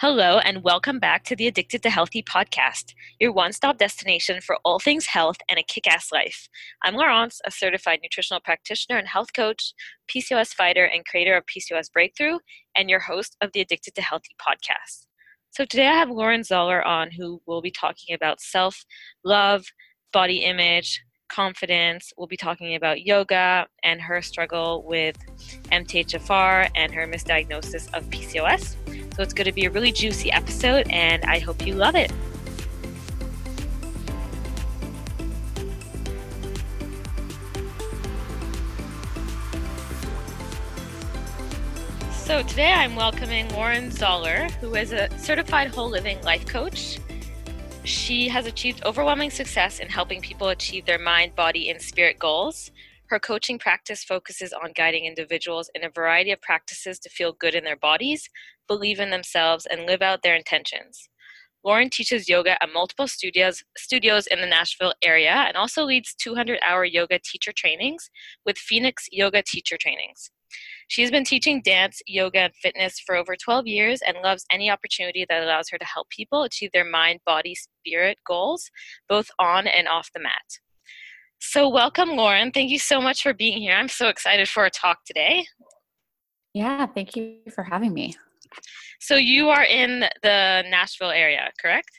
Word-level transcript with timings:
Hello, 0.00 0.38
and 0.38 0.62
welcome 0.62 1.00
back 1.00 1.24
to 1.24 1.34
the 1.34 1.48
Addicted 1.48 1.82
to 1.82 1.90
Healthy 1.90 2.22
podcast, 2.22 2.94
your 3.18 3.32
one 3.32 3.52
stop 3.52 3.78
destination 3.78 4.40
for 4.40 4.56
all 4.64 4.78
things 4.78 5.06
health 5.06 5.38
and 5.48 5.58
a 5.58 5.64
kick 5.64 5.88
ass 5.88 6.12
life. 6.12 6.48
I'm 6.84 6.94
Laurence, 6.94 7.40
a 7.44 7.50
certified 7.50 7.98
nutritional 8.00 8.40
practitioner 8.40 8.96
and 8.96 9.08
health 9.08 9.32
coach, 9.34 9.74
PCOS 10.08 10.54
fighter, 10.54 10.84
and 10.84 11.04
creator 11.04 11.36
of 11.36 11.46
PCOS 11.46 11.92
Breakthrough, 11.92 12.38
and 12.76 12.88
your 12.88 13.00
host 13.00 13.36
of 13.40 13.50
the 13.52 13.60
Addicted 13.60 13.96
to 13.96 14.02
Healthy 14.02 14.36
podcast. 14.40 15.06
So 15.50 15.64
today 15.64 15.88
I 15.88 15.94
have 15.94 16.10
Lauren 16.10 16.44
Zoller 16.44 16.80
on, 16.86 17.10
who 17.10 17.42
will 17.48 17.60
be 17.60 17.72
talking 17.72 18.14
about 18.14 18.40
self 18.40 18.84
love, 19.24 19.66
body 20.12 20.44
image, 20.44 21.02
confidence. 21.28 22.12
We'll 22.16 22.28
be 22.28 22.36
talking 22.36 22.76
about 22.76 23.02
yoga 23.02 23.66
and 23.82 24.00
her 24.00 24.22
struggle 24.22 24.84
with 24.86 25.16
MTHFR 25.72 26.70
and 26.76 26.94
her 26.94 27.08
misdiagnosis 27.08 27.92
of 27.92 28.04
PCOS. 28.10 28.76
So 29.18 29.24
it's 29.24 29.34
going 29.34 29.46
to 29.46 29.52
be 29.52 29.64
a 29.64 29.70
really 29.72 29.90
juicy 29.90 30.30
episode, 30.30 30.86
and 30.90 31.24
I 31.24 31.40
hope 31.40 31.66
you 31.66 31.74
love 31.74 31.96
it. 31.96 32.12
So 42.12 42.44
today 42.44 42.72
I'm 42.72 42.94
welcoming 42.94 43.48
Lauren 43.48 43.90
Zoller, 43.90 44.46
who 44.60 44.76
is 44.76 44.92
a 44.92 45.08
certified 45.18 45.74
whole 45.74 45.90
living 45.90 46.22
life 46.22 46.46
coach. 46.46 47.00
She 47.82 48.28
has 48.28 48.46
achieved 48.46 48.84
overwhelming 48.84 49.30
success 49.30 49.80
in 49.80 49.88
helping 49.88 50.20
people 50.20 50.50
achieve 50.50 50.86
their 50.86 51.00
mind, 51.00 51.34
body, 51.34 51.70
and 51.70 51.82
spirit 51.82 52.20
goals. 52.20 52.70
Her 53.06 53.18
coaching 53.18 53.58
practice 53.58 54.04
focuses 54.04 54.52
on 54.52 54.70
guiding 54.76 55.06
individuals 55.06 55.70
in 55.74 55.82
a 55.82 55.90
variety 55.90 56.30
of 56.30 56.40
practices 56.40 57.00
to 57.00 57.08
feel 57.08 57.32
good 57.32 57.56
in 57.56 57.64
their 57.64 57.74
bodies, 57.74 58.28
believe 58.68 59.00
in 59.00 59.10
themselves, 59.10 59.66
and 59.66 59.86
live 59.86 60.02
out 60.02 60.22
their 60.22 60.36
intentions. 60.36 61.08
Lauren 61.64 61.90
teaches 61.90 62.28
yoga 62.28 62.62
at 62.62 62.72
multiple 62.72 63.08
studios, 63.08 63.62
studios 63.76 64.26
in 64.28 64.40
the 64.40 64.46
Nashville 64.46 64.94
area 65.02 65.44
and 65.46 65.56
also 65.56 65.84
leads 65.84 66.14
200 66.14 66.60
hour 66.64 66.84
yoga 66.84 67.18
teacher 67.18 67.52
trainings 67.54 68.10
with 68.46 68.56
Phoenix 68.56 69.06
Yoga 69.10 69.42
Teacher 69.42 69.76
Trainings. 69.76 70.30
She 70.88 71.02
has 71.02 71.10
been 71.10 71.24
teaching 71.24 71.60
dance, 71.60 72.00
yoga, 72.06 72.38
and 72.38 72.54
fitness 72.54 72.98
for 73.04 73.16
over 73.16 73.36
12 73.36 73.66
years 73.66 74.00
and 74.06 74.16
loves 74.22 74.46
any 74.50 74.70
opportunity 74.70 75.26
that 75.28 75.42
allows 75.42 75.68
her 75.68 75.78
to 75.78 75.84
help 75.84 76.08
people 76.08 76.44
achieve 76.44 76.70
their 76.72 76.88
mind, 76.88 77.20
body, 77.26 77.54
spirit 77.54 78.18
goals, 78.26 78.70
both 79.08 79.28
on 79.38 79.66
and 79.66 79.88
off 79.88 80.10
the 80.14 80.20
mat. 80.20 80.58
So, 81.40 81.68
welcome, 81.68 82.10
Lauren. 82.10 82.50
Thank 82.50 82.70
you 82.70 82.78
so 82.78 83.00
much 83.00 83.22
for 83.22 83.34
being 83.34 83.60
here. 83.60 83.74
I'm 83.74 83.88
so 83.88 84.08
excited 84.08 84.48
for 84.48 84.64
a 84.64 84.70
talk 84.70 85.04
today. 85.04 85.46
Yeah, 86.54 86.86
thank 86.86 87.14
you 87.14 87.40
for 87.54 87.62
having 87.62 87.92
me. 87.92 88.16
So, 89.00 89.16
you 89.16 89.48
are 89.48 89.64
in 89.64 90.00
the 90.22 90.64
Nashville 90.68 91.10
area, 91.10 91.50
correct? 91.60 91.90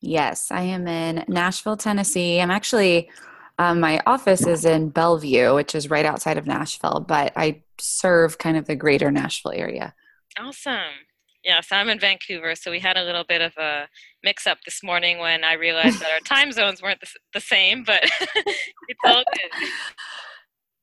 Yes, 0.00 0.50
I 0.50 0.62
am 0.62 0.86
in 0.86 1.24
Nashville, 1.26 1.76
Tennessee. 1.76 2.40
I'm 2.40 2.50
actually, 2.50 3.10
um, 3.58 3.80
my 3.80 4.00
office 4.06 4.46
is 4.46 4.64
in 4.64 4.90
Bellevue, 4.90 5.54
which 5.54 5.74
is 5.74 5.90
right 5.90 6.04
outside 6.04 6.38
of 6.38 6.46
Nashville, 6.46 7.04
but 7.06 7.32
I 7.36 7.62
serve 7.78 8.38
kind 8.38 8.56
of 8.56 8.66
the 8.66 8.76
greater 8.76 9.10
Nashville 9.10 9.52
area. 9.52 9.94
Awesome. 10.38 11.06
Yeah, 11.42 11.60
so 11.60 11.76
I'm 11.76 11.88
in 11.88 12.00
Vancouver, 12.00 12.56
so 12.56 12.70
we 12.70 12.80
had 12.80 12.96
a 12.96 13.04
little 13.04 13.24
bit 13.24 13.40
of 13.40 13.52
a 13.56 13.88
mix 14.22 14.46
up 14.46 14.58
this 14.64 14.82
morning 14.82 15.18
when 15.18 15.44
I 15.44 15.54
realized 15.54 16.00
that 16.00 16.10
our 16.10 16.20
time 16.24 16.52
zones 16.52 16.82
weren't 16.82 17.00
the, 17.00 17.08
the 17.34 17.40
same, 17.40 17.84
but 17.84 18.02
it's 18.34 19.00
all 19.04 19.22
good. 19.32 19.50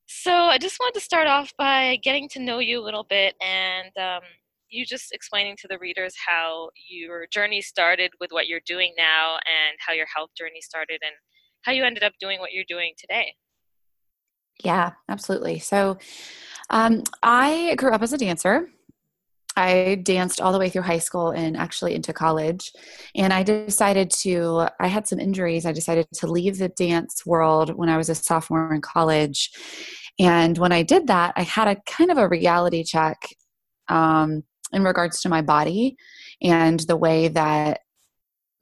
So 0.05 0.31
I 0.31 0.57
just 0.57 0.79
wanted 0.79 0.97
to 0.97 1.03
start 1.03 1.27
off 1.27 1.51
by 1.57 1.97
getting 2.01 2.29
to 2.29 2.39
know 2.39 2.59
you 2.59 2.79
a 2.79 2.85
little 2.85 3.03
bit 3.03 3.35
and 3.41 3.91
um, 3.97 4.21
you 4.73 4.85
just 4.85 5.11
explaining 5.11 5.55
to 5.61 5.67
the 5.67 5.77
readers 5.77 6.15
how 6.27 6.69
your 6.89 7.27
journey 7.27 7.61
started 7.61 8.11
with 8.19 8.31
what 8.31 8.47
you're 8.47 8.61
doing 8.65 8.93
now 8.97 9.35
and 9.35 9.77
how 9.79 9.93
your 9.93 10.07
health 10.13 10.31
journey 10.37 10.61
started 10.61 10.99
and 11.03 11.13
how 11.61 11.71
you 11.71 11.83
ended 11.83 12.03
up 12.03 12.13
doing 12.19 12.39
what 12.39 12.51
you're 12.51 12.65
doing 12.67 12.93
today. 12.97 13.35
Yeah, 14.63 14.91
absolutely. 15.09 15.59
So 15.59 15.97
um, 16.69 17.03
I 17.21 17.75
grew 17.77 17.91
up 17.91 18.01
as 18.01 18.13
a 18.13 18.17
dancer. 18.17 18.69
I 19.55 20.01
danced 20.03 20.41
all 20.41 20.51
the 20.51 20.59
way 20.59 20.69
through 20.69 20.81
high 20.81 20.99
school 20.99 21.29
and 21.29 21.55
actually 21.55 21.93
into 21.93 22.11
college. 22.11 22.71
And 23.15 23.31
I 23.31 23.43
decided 23.43 24.09
to, 24.21 24.67
I 24.79 24.87
had 24.87 25.07
some 25.07 25.19
injuries. 25.19 25.65
I 25.65 25.71
decided 25.71 26.07
to 26.15 26.27
leave 26.27 26.57
the 26.57 26.69
dance 26.69 27.25
world 27.25 27.75
when 27.75 27.89
I 27.89 27.97
was 27.97 28.09
a 28.09 28.15
sophomore 28.15 28.73
in 28.73 28.81
college. 28.81 29.51
And 30.19 30.57
when 30.57 30.71
I 30.71 30.81
did 30.81 31.07
that, 31.07 31.33
I 31.35 31.43
had 31.43 31.67
a 31.67 31.77
kind 31.87 32.11
of 32.11 32.17
a 32.17 32.27
reality 32.27 32.83
check 32.83 33.17
um, 33.89 34.43
in 34.73 34.83
regards 34.83 35.21
to 35.21 35.29
my 35.29 35.41
body 35.41 35.95
and 36.41 36.79
the 36.81 36.97
way 36.97 37.27
that 37.29 37.79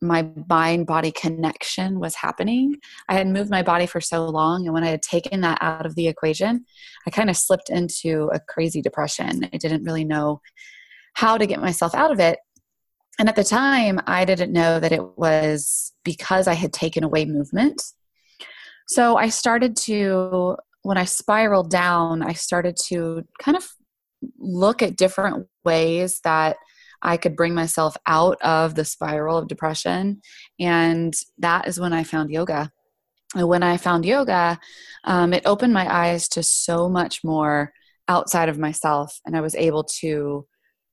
my 0.02 0.28
mind 0.50 0.88
body 0.88 1.12
connection 1.12 2.00
was 2.00 2.16
happening. 2.16 2.76
I 3.08 3.14
had 3.14 3.28
moved 3.28 3.52
my 3.52 3.62
body 3.62 3.86
for 3.86 4.02
so 4.02 4.26
long, 4.26 4.66
and 4.66 4.74
when 4.74 4.84
I 4.84 4.90
had 4.90 5.04
taken 5.04 5.42
that 5.42 5.60
out 5.62 5.86
of 5.86 5.96
the 5.96 6.08
equation, 6.08 6.66
I 7.06 7.12
kind 7.12 7.30
of 7.30 7.38
slipped 7.38 7.70
into 7.70 8.30
a 8.34 8.40
crazy 8.40 8.82
depression. 8.82 9.48
I 9.54 9.58
didn't 9.58 9.84
really 9.84 10.04
know 10.04 10.42
how 11.14 11.38
to 11.38 11.46
get 11.46 11.62
myself 11.62 11.94
out 11.94 12.12
of 12.12 12.20
it. 12.20 12.40
And 13.20 13.30
at 13.30 13.36
the 13.36 13.44
time, 13.44 14.00
I 14.08 14.26
didn't 14.26 14.54
know 14.54 14.80
that 14.80 14.92
it 14.92 15.18
was 15.18 15.94
because 16.04 16.48
I 16.48 16.54
had 16.54 16.74
taken 16.74 17.04
away 17.04 17.26
movement. 17.26 17.82
So 18.88 19.18
I 19.18 19.30
started 19.30 19.76
to, 19.78 20.58
when 20.82 20.98
I 20.98 21.06
spiraled 21.06 21.70
down, 21.70 22.24
I 22.24 22.34
started 22.34 22.76
to 22.88 23.24
kind 23.40 23.56
of 23.56 23.70
look 24.38 24.82
at 24.82 24.98
different 24.98 25.48
ways 25.64 26.20
that 26.24 26.58
I 27.02 27.18
could 27.18 27.36
bring 27.36 27.54
myself 27.54 27.98
out 28.06 28.38
of 28.42 28.76
the 28.76 28.86
spiral 28.86 29.38
of 29.38 29.48
depression. 29.48 30.22
And 30.60 31.14
that 31.40 31.68
is 31.68 31.80
when 31.80 31.94
I 31.94 32.04
found 32.04 32.30
yoga. 32.30 32.72
And 33.36 33.48
when 33.48 33.64
I 33.64 33.78
found 33.78 34.06
yoga, 34.06 34.60
um, 35.06 35.34
it 35.34 35.44
opened 35.46 35.74
my 35.74 35.92
eyes 35.92 36.28
to 36.30 36.44
so 36.44 36.90
much 36.90 37.24
more 37.24 37.74
outside 38.08 38.50
of 38.50 38.60
myself. 38.60 39.20
And 39.26 39.36
I 39.36 39.42
was 39.42 39.56
able 39.56 39.86
to 40.02 40.46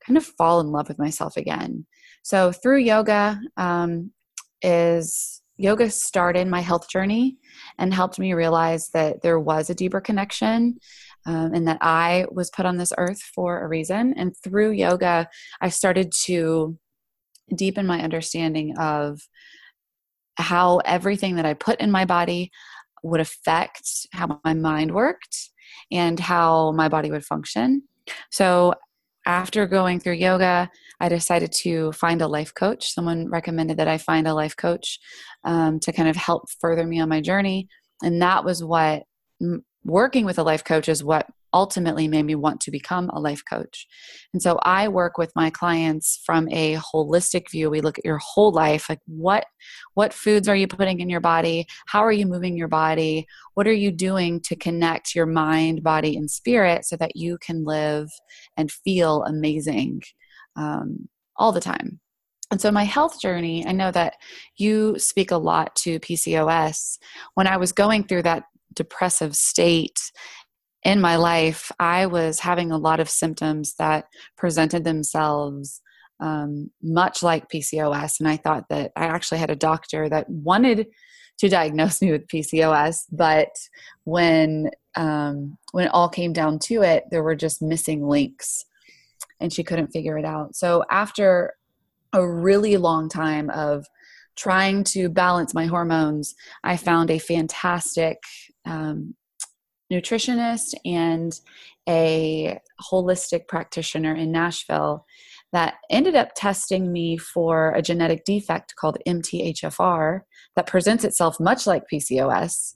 kind 0.07 0.17
of 0.17 0.25
fall 0.25 0.61
in 0.61 0.69
love 0.69 0.89
with 0.89 0.99
myself 0.99 1.37
again. 1.37 1.87
So 2.23 2.53
through 2.53 2.79
yoga 2.79 3.41
um, 3.57 4.13
is 4.63 5.43
yoga 5.57 5.91
started 5.91 6.47
my 6.47 6.61
health 6.61 6.89
journey 6.89 7.37
and 7.79 7.93
helped 7.93 8.19
me 8.19 8.33
realize 8.33 8.91
that 8.91 9.23
there 9.23 9.41
was 9.41 9.69
a 9.69 9.75
deeper 9.75 10.01
connection 10.01 10.79
um, 11.27 11.55
and 11.55 11.67
that 11.69 11.79
I 11.81 12.27
was 12.31 12.51
put 12.51 12.67
on 12.67 12.77
this 12.77 12.93
earth 12.97 13.21
for 13.21 13.63
a 13.63 13.69
reason. 13.69 14.15
And 14.17 14.35
through 14.43 14.73
yoga, 14.73 15.29
I 15.61 15.69
started 15.69 16.13
to 16.25 16.79
deepen 17.55 17.87
my 17.87 18.01
understanding 18.01 18.77
of 18.79 19.21
how 20.37 20.79
everything 20.79 21.37
that 21.37 21.47
I 21.47 21.55
put 21.55 21.81
in 21.81 21.91
my 21.91 22.05
body 22.05 22.51
would 23.03 23.21
affect 23.21 24.07
how 24.13 24.41
my 24.45 24.55
mind 24.55 24.95
worked 24.95 25.51
and 25.91 26.19
how 26.19 26.73
my 26.73 26.89
body 26.89 27.11
would 27.11 27.25
function. 27.25 27.83
So 28.31 28.75
after 29.27 29.67
going 29.67 30.01
through 30.01 30.15
yoga, 30.15 30.71
I 31.01 31.09
decided 31.09 31.53
to 31.61 31.93
find 31.93 32.23
a 32.23 32.29
life 32.29 32.55
coach. 32.55 32.93
Someone 32.93 33.29
recommended 33.29 33.77
that 33.77 33.89
I 33.89 33.99
find 33.99 34.27
a 34.27 34.35
life 34.35 34.57
coach 34.57 34.99
um, 35.45 35.79
to 35.81 35.93
kind 35.93 36.09
of 36.09 36.17
help 36.17 36.45
further 36.61 36.87
me 36.87 37.01
on 37.01 37.09
my 37.09 37.21
journey. 37.21 37.69
And 38.03 38.23
that 38.23 38.45
was 38.45 38.65
what 38.65 39.05
working 39.89 40.25
with 40.25 40.39
a 40.39 40.43
life 40.43 40.65
coach 40.65 40.89
is 40.89 41.03
what 41.03 41.27
ultimately 41.55 42.09
made 42.09 42.25
me 42.25 42.35
want 42.35 42.61
to 42.61 42.71
become 42.71 43.09
a 43.11 43.21
life 43.21 43.43
coach. 43.49 43.87
And 44.33 44.43
so 44.43 44.59
I 44.63 44.89
work 44.89 45.17
with 45.17 45.33
my 45.35 45.51
clients 45.51 46.21
from 46.25 46.49
a 46.51 46.77
holistic 46.77 47.51
view. 47.51 47.71
We 47.71 47.81
look 47.81 47.99
at 47.99 48.05
your 48.05 48.19
whole 48.19 48.53
life, 48.53 48.89
like 48.89 49.01
what 49.07 49.47
what 49.95 50.13
foods 50.13 50.49
are 50.49 50.57
you 50.57 50.69
putting 50.69 51.01
in 51.01 51.09
your 51.09 51.21
body? 51.21 51.67
How 51.87 52.01
are 52.01 52.13
you 52.13 52.27
moving 52.27 52.57
your 52.57 52.69
body? 52.69 53.27
What 53.55 53.67
are 53.67 53.73
you 53.73 53.91
doing 53.91 54.41
to 54.43 54.57
connect 54.57 55.15
your 55.15 55.27
mind, 55.27 55.83
body, 55.83 56.17
and 56.17 56.31
spirit 56.31 56.85
so 56.85 56.97
that 56.97 57.17
you 57.17 57.39
can 57.39 57.65
live 57.65 58.09
and 58.57 58.71
feel 58.71 59.25
amazing 59.25 60.03
um, 60.57 61.09
all 61.37 61.53
the 61.53 61.61
time? 61.61 62.01
And 62.51 62.61
so, 62.61 62.71
my 62.71 62.85
health 62.85 63.21
journey, 63.21 63.67
I 63.67 63.73
know 63.73 63.91
that 63.91 64.15
you 64.57 64.99
speak 64.99 65.31
a 65.31 65.37
lot 65.37 65.77
to 65.77 66.01
PCOS. 66.01 66.99
When 67.35 67.47
I 67.47 67.59
was 67.59 67.73
going 67.73 68.05
through 68.05 68.23
that 68.23 68.45
depressive 68.79 69.35
state 69.35 70.01
in 70.85 71.01
my 71.01 71.17
life, 71.17 71.73
I 71.81 72.07
was 72.07 72.41
having 72.41 72.71
a 72.71 72.79
lot 72.79 73.01
of 73.01 73.11
symptoms 73.11 73.75
that 73.79 74.07
presented 74.37 74.85
themselves 74.85 75.83
um, 76.21 76.71
much 76.83 77.23
like 77.23 77.51
PCOS. 77.51 78.21
And 78.21 78.29
I 78.29 78.37
thought 78.37 78.69
that 78.71 78.93
I 78.97 79.07
actually 79.07 79.39
had 79.39 79.51
a 79.51 79.57
doctor 79.57 80.09
that 80.09 80.31
wanted 80.31 80.87
to 81.39 81.49
diagnose 81.49 82.01
me 82.03 82.13
with 82.13 82.29
PCOS, 82.29 83.07
but 83.11 83.51
when 84.05 84.71
um, 84.97 85.59
when 85.73 85.87
it 85.87 85.95
all 85.95 86.09
came 86.09 86.33
down 86.33 86.59
to 86.59 86.83
it, 86.83 87.05
there 87.11 87.23
were 87.23 87.37
just 87.37 87.63
missing 87.63 88.07
links, 88.07 88.65
and 89.39 89.53
she 89.53 89.63
couldn't 89.63 89.93
figure 89.93 90.19
it 90.19 90.25
out. 90.25 90.57
So 90.57 90.85
after 90.91 91.55
a 92.13 92.27
really 92.27 92.77
long 92.77 93.09
time 93.09 93.51
of 93.51 93.87
trying 94.39 94.85
to 94.85 95.09
balance 95.09 95.53
my 95.53 95.67
hormones, 95.67 96.35
I 96.63 96.77
found 96.77 97.11
a 97.11 97.19
fantastic 97.19 98.19
um, 98.65 99.15
nutritionist 99.93 100.75
and 100.85 101.39
a 101.89 102.61
holistic 102.91 103.49
practitioner 103.49 104.15
in 104.15 104.31
Nashville 104.31 105.05
that 105.53 105.75
ended 105.91 106.15
up 106.15 106.31
testing 106.37 106.93
me 106.93 107.17
for 107.17 107.73
a 107.73 107.83
genetic 107.83 108.25
defect 108.25 108.77
called 108.77 108.99
MTHFR 109.07 110.21
that 110.55 110.67
presents 110.67 111.05
itself 111.05 111.41
much 111.41 111.67
like 111.67 111.89
PCOS. 111.93 112.75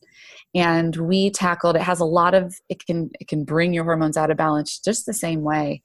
And 0.55 0.97
we 0.97 1.31
tackled 1.31 1.77
it 1.77 1.83
has 1.83 2.01
a 2.01 2.05
lot 2.05 2.35
of 2.35 2.55
it 2.69 2.85
can 2.85 3.11
it 3.21 3.29
can 3.29 3.45
bring 3.45 3.73
your 3.73 3.85
hormones 3.85 4.17
out 4.17 4.31
of 4.31 4.37
balance 4.37 4.79
just 4.79 5.07
the 5.07 5.15
same 5.15 5.43
way. 5.43 5.83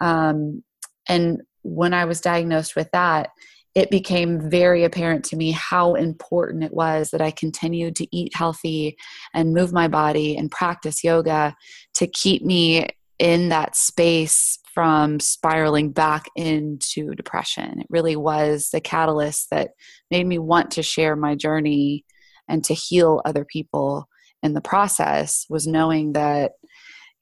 Um, 0.00 0.62
and 1.08 1.42
when 1.62 1.94
I 1.94 2.04
was 2.04 2.20
diagnosed 2.20 2.76
with 2.76 2.90
that, 2.92 3.30
it 3.76 3.90
became 3.90 4.50
very 4.50 4.84
apparent 4.84 5.22
to 5.22 5.36
me 5.36 5.50
how 5.50 5.94
important 5.94 6.64
it 6.64 6.72
was 6.72 7.10
that 7.10 7.20
I 7.20 7.30
continued 7.30 7.94
to 7.96 8.16
eat 8.16 8.34
healthy 8.34 8.96
and 9.34 9.52
move 9.52 9.70
my 9.70 9.86
body 9.86 10.34
and 10.34 10.50
practice 10.50 11.04
yoga 11.04 11.54
to 11.96 12.06
keep 12.06 12.42
me 12.42 12.88
in 13.18 13.50
that 13.50 13.76
space 13.76 14.58
from 14.72 15.20
spiraling 15.20 15.92
back 15.92 16.24
into 16.36 17.14
depression. 17.14 17.80
It 17.80 17.86
really 17.90 18.16
was 18.16 18.70
the 18.70 18.80
catalyst 18.80 19.50
that 19.50 19.72
made 20.10 20.26
me 20.26 20.38
want 20.38 20.70
to 20.72 20.82
share 20.82 21.14
my 21.14 21.34
journey 21.34 22.06
and 22.48 22.64
to 22.64 22.74
heal 22.74 23.20
other 23.26 23.44
people 23.44 24.08
in 24.42 24.54
the 24.54 24.62
process 24.62 25.44
was 25.50 25.66
knowing 25.66 26.14
that 26.14 26.52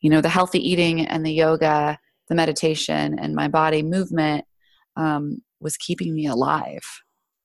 you 0.01 0.11
know 0.11 0.21
the 0.21 0.29
healthy 0.29 0.59
eating 0.59 1.07
and 1.07 1.25
the 1.25 1.33
yoga 1.33 1.99
the 2.29 2.35
meditation 2.35 3.19
and 3.19 3.35
my 3.35 3.49
body 3.49 3.83
movement 3.83 4.45
um, 4.97 5.41
was 5.65 5.77
keeping 5.77 6.15
me 6.15 6.27
alive, 6.27 6.85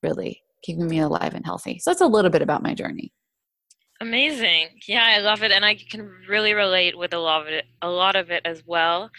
really 0.03 0.43
keeping 0.61 0.87
me 0.87 0.99
alive 0.99 1.33
and 1.33 1.45
healthy. 1.45 1.79
So 1.79 1.89
that's 1.89 2.01
a 2.01 2.07
little 2.07 2.29
bit 2.29 2.43
about 2.43 2.61
my 2.61 2.75
journey. 2.75 3.11
Amazing. 4.01 4.67
Yeah, 4.87 5.03
I 5.05 5.19
love 5.19 5.41
it 5.41 5.51
and 5.51 5.65
I 5.65 5.75
can 5.75 6.07
really 6.27 6.53
relate 6.53 6.97
with 6.97 7.13
a 7.13 7.19
lot 7.19 7.41
of 7.41 7.47
it 7.47 7.65
a 7.81 7.89
lot 7.89 8.15
of 8.15 8.29
it 8.29 8.41
as 8.45 8.63
well. 8.65 9.09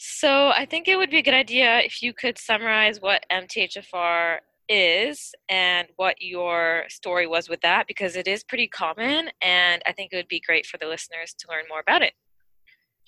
So, 0.00 0.48
I 0.48 0.64
think 0.64 0.86
it 0.86 0.96
would 0.96 1.10
be 1.10 1.18
a 1.18 1.22
good 1.22 1.34
idea 1.34 1.80
if 1.80 2.02
you 2.02 2.12
could 2.12 2.38
summarize 2.38 3.00
what 3.00 3.26
MTHFR 3.32 4.38
is 4.68 5.34
and 5.48 5.88
what 5.96 6.14
your 6.20 6.84
story 6.88 7.26
was 7.26 7.48
with 7.48 7.60
that 7.62 7.88
because 7.88 8.14
it 8.14 8.28
is 8.28 8.44
pretty 8.44 8.68
common 8.68 9.30
and 9.42 9.82
I 9.86 9.92
think 9.92 10.12
it 10.12 10.16
would 10.16 10.28
be 10.28 10.40
great 10.40 10.66
for 10.66 10.78
the 10.78 10.86
listeners 10.86 11.34
to 11.38 11.48
learn 11.48 11.64
more 11.68 11.80
about 11.80 12.02
it. 12.02 12.12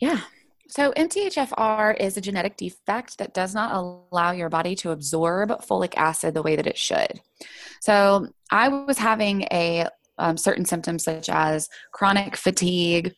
Yeah, 0.00 0.20
so, 0.70 0.92
MTHFR 0.92 1.98
is 1.98 2.16
a 2.16 2.20
genetic 2.20 2.56
defect 2.56 3.18
that 3.18 3.34
does 3.34 3.54
not 3.54 3.74
allow 3.74 4.30
your 4.30 4.48
body 4.48 4.76
to 4.76 4.92
absorb 4.92 5.50
folic 5.62 5.94
acid 5.96 6.32
the 6.32 6.42
way 6.42 6.54
that 6.54 6.66
it 6.68 6.78
should. 6.78 7.20
So, 7.80 8.28
I 8.52 8.68
was 8.68 8.96
having 8.96 9.42
a 9.50 9.86
um, 10.18 10.36
certain 10.36 10.64
symptoms 10.64 11.02
such 11.02 11.28
as 11.28 11.68
chronic 11.92 12.36
fatigue. 12.36 13.12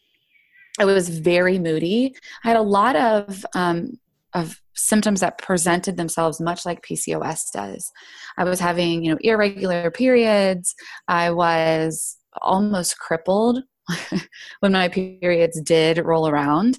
I 0.79 0.87
was 0.87 1.11
very 1.11 1.59
moody. 1.59 2.15
I 2.43 2.49
had 2.49 2.57
a 2.57 2.63
lot 2.63 2.97
of 2.97 3.45
um, 3.55 3.99
of 4.33 4.59
symptoms 4.75 5.21
that 5.21 5.37
presented 5.37 5.99
themselves 5.99 6.41
much 6.41 6.65
like 6.65 6.83
PCOS 6.83 7.53
does. 7.53 7.93
I 8.39 8.45
was 8.45 8.61
having, 8.61 9.05
you 9.05 9.13
know, 9.13 9.19
irregular 9.21 9.91
periods. 9.91 10.75
I 11.07 11.33
was 11.33 12.17
almost 12.41 12.99
crippled 12.99 13.63
when 14.61 14.73
my 14.73 14.89
periods 14.89 15.61
did 15.61 15.99
roll 15.99 16.27
around 16.27 16.79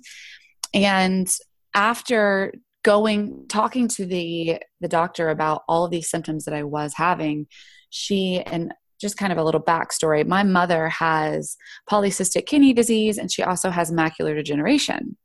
and 0.74 1.28
after 1.74 2.54
going 2.84 3.46
talking 3.48 3.88
to 3.88 4.06
the 4.06 4.60
the 4.82 4.88
doctor 4.88 5.30
about 5.30 5.64
all 5.68 5.86
of 5.86 5.92
these 5.92 6.10
symptoms 6.10 6.46
that 6.46 6.54
I 6.54 6.64
was 6.64 6.94
having, 6.96 7.48
she 7.90 8.42
and 8.42 8.74
just 9.00 9.18
kind 9.18 9.32
of 9.32 9.38
a 9.38 9.44
little 9.44 9.62
backstory. 9.62 10.26
My 10.26 10.44
mother 10.44 10.88
has 10.90 11.58
polycystic 11.90 12.46
kidney 12.46 12.74
disease 12.74 13.18
and 13.18 13.32
she 13.32 13.44
also 13.44 13.70
has 13.70 13.92
macular 13.92 14.36
degeneration. 14.36 15.18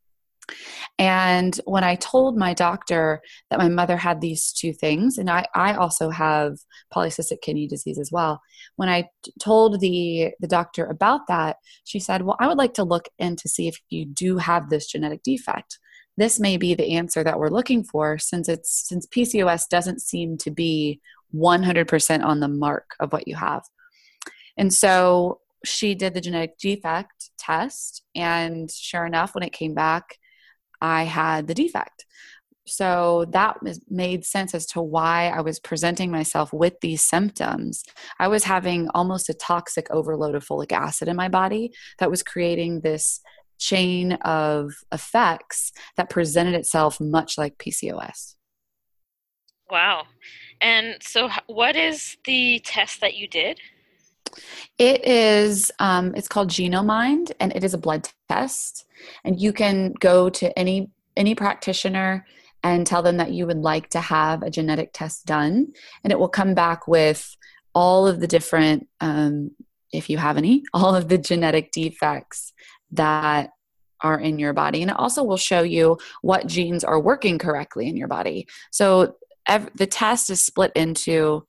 And 0.98 1.58
when 1.64 1.84
I 1.84 1.94
told 1.94 2.36
my 2.36 2.54
doctor 2.54 3.20
that 3.50 3.58
my 3.58 3.68
mother 3.68 3.96
had 3.96 4.20
these 4.20 4.52
two 4.52 4.72
things, 4.72 5.18
and 5.18 5.30
I, 5.30 5.46
I 5.54 5.74
also 5.74 6.10
have 6.10 6.58
polycystic 6.94 7.40
kidney 7.42 7.68
disease 7.68 7.98
as 7.98 8.10
well, 8.10 8.40
when 8.76 8.88
I 8.88 9.08
t- 9.22 9.32
told 9.38 9.80
the, 9.80 10.30
the 10.40 10.48
doctor 10.48 10.86
about 10.86 11.26
that, 11.28 11.56
she 11.84 12.00
said, 12.00 12.22
Well, 12.22 12.36
I 12.40 12.48
would 12.48 12.58
like 12.58 12.74
to 12.74 12.84
look 12.84 13.08
in 13.18 13.36
to 13.36 13.48
see 13.48 13.68
if 13.68 13.78
you 13.90 14.06
do 14.06 14.38
have 14.38 14.70
this 14.70 14.86
genetic 14.86 15.22
defect. 15.22 15.78
This 16.16 16.40
may 16.40 16.56
be 16.56 16.74
the 16.74 16.94
answer 16.94 17.22
that 17.22 17.38
we're 17.38 17.48
looking 17.48 17.84
for 17.84 18.18
since 18.18 18.48
it's 18.48 18.88
since 18.88 19.06
PCOS 19.06 19.68
doesn't 19.68 20.02
seem 20.02 20.36
to 20.38 20.50
be 20.50 21.00
100% 21.34 22.24
on 22.24 22.40
the 22.40 22.48
mark 22.48 22.90
of 22.98 23.12
what 23.12 23.28
you 23.28 23.36
have. 23.36 23.62
And 24.56 24.74
so 24.74 25.40
she 25.64 25.94
did 25.94 26.14
the 26.14 26.20
genetic 26.20 26.58
defect 26.58 27.30
test, 27.38 28.02
and 28.14 28.70
sure 28.70 29.06
enough, 29.06 29.34
when 29.34 29.44
it 29.44 29.52
came 29.52 29.74
back, 29.74 30.17
I 30.80 31.04
had 31.04 31.46
the 31.46 31.54
defect. 31.54 32.04
So 32.66 33.24
that 33.30 33.56
made 33.88 34.24
sense 34.24 34.54
as 34.54 34.66
to 34.66 34.82
why 34.82 35.28
I 35.28 35.40
was 35.40 35.58
presenting 35.58 36.10
myself 36.10 36.52
with 36.52 36.74
these 36.80 37.02
symptoms. 37.02 37.82
I 38.18 38.28
was 38.28 38.44
having 38.44 38.88
almost 38.90 39.30
a 39.30 39.34
toxic 39.34 39.90
overload 39.90 40.34
of 40.34 40.44
folic 40.44 40.72
acid 40.72 41.08
in 41.08 41.16
my 41.16 41.28
body 41.28 41.72
that 41.98 42.10
was 42.10 42.22
creating 42.22 42.80
this 42.80 43.20
chain 43.58 44.12
of 44.12 44.72
effects 44.92 45.72
that 45.96 46.10
presented 46.10 46.54
itself 46.54 47.00
much 47.00 47.38
like 47.38 47.58
PCOS. 47.58 48.34
Wow. 49.70 50.04
And 50.60 50.96
so, 51.00 51.28
what 51.46 51.76
is 51.76 52.16
the 52.24 52.60
test 52.60 53.00
that 53.00 53.14
you 53.14 53.28
did? 53.28 53.60
It 54.78 55.04
is, 55.04 55.70
um, 55.78 56.14
it's 56.14 56.28
called 56.28 56.50
Genomind, 56.50 57.32
and 57.40 57.54
it 57.54 57.64
is 57.64 57.74
a 57.74 57.78
blood 57.78 58.08
test. 58.28 58.86
And 59.24 59.40
you 59.40 59.52
can 59.52 59.92
go 60.00 60.28
to 60.30 60.56
any 60.58 60.90
any 61.16 61.34
practitioner 61.34 62.24
and 62.62 62.86
tell 62.86 63.02
them 63.02 63.16
that 63.16 63.32
you 63.32 63.46
would 63.46 63.58
like 63.58 63.88
to 63.90 64.00
have 64.00 64.42
a 64.42 64.50
genetic 64.50 64.90
test 64.92 65.26
done, 65.26 65.72
and 66.02 66.12
it 66.12 66.18
will 66.18 66.28
come 66.28 66.54
back 66.54 66.88
with 66.88 67.36
all 67.74 68.06
of 68.06 68.20
the 68.20 68.26
different, 68.26 68.88
um, 69.00 69.50
if 69.92 70.08
you 70.10 70.18
have 70.18 70.36
any, 70.36 70.62
all 70.74 70.94
of 70.94 71.08
the 71.08 71.18
genetic 71.18 71.72
defects 71.72 72.52
that 72.92 73.50
are 74.00 74.18
in 74.18 74.38
your 74.38 74.52
body, 74.52 74.80
and 74.80 74.90
it 74.90 74.96
also 74.96 75.22
will 75.24 75.36
show 75.36 75.62
you 75.62 75.98
what 76.22 76.46
genes 76.46 76.84
are 76.84 77.00
working 77.00 77.38
correctly 77.38 77.88
in 77.88 77.96
your 77.96 78.08
body. 78.08 78.46
So 78.70 79.16
ev- 79.48 79.70
the 79.74 79.86
test 79.86 80.30
is 80.30 80.44
split 80.44 80.72
into 80.76 81.46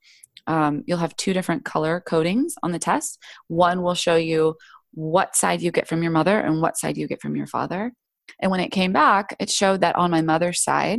um, 0.50 0.82
you'll 0.84 0.98
have 0.98 1.14
two 1.14 1.32
different 1.32 1.64
color 1.64 2.02
codings 2.04 2.54
on 2.64 2.72
the 2.72 2.78
test. 2.80 3.20
One 3.46 3.82
will 3.82 3.94
show 3.94 4.16
you 4.16 4.56
what 4.92 5.36
side 5.36 5.62
you 5.62 5.70
get 5.70 5.86
from 5.86 6.02
your 6.02 6.10
mother 6.10 6.40
and 6.40 6.60
what 6.60 6.76
side 6.76 6.96
you 6.96 7.06
get 7.06 7.22
from 7.22 7.36
your 7.36 7.46
father. 7.46 7.92
And 8.40 8.50
when 8.50 8.58
it 8.58 8.72
came 8.72 8.92
back, 8.92 9.36
it 9.38 9.48
showed 9.48 9.82
that 9.82 9.94
on 9.94 10.10
my 10.10 10.22
mother's 10.22 10.60
side, 10.60 10.98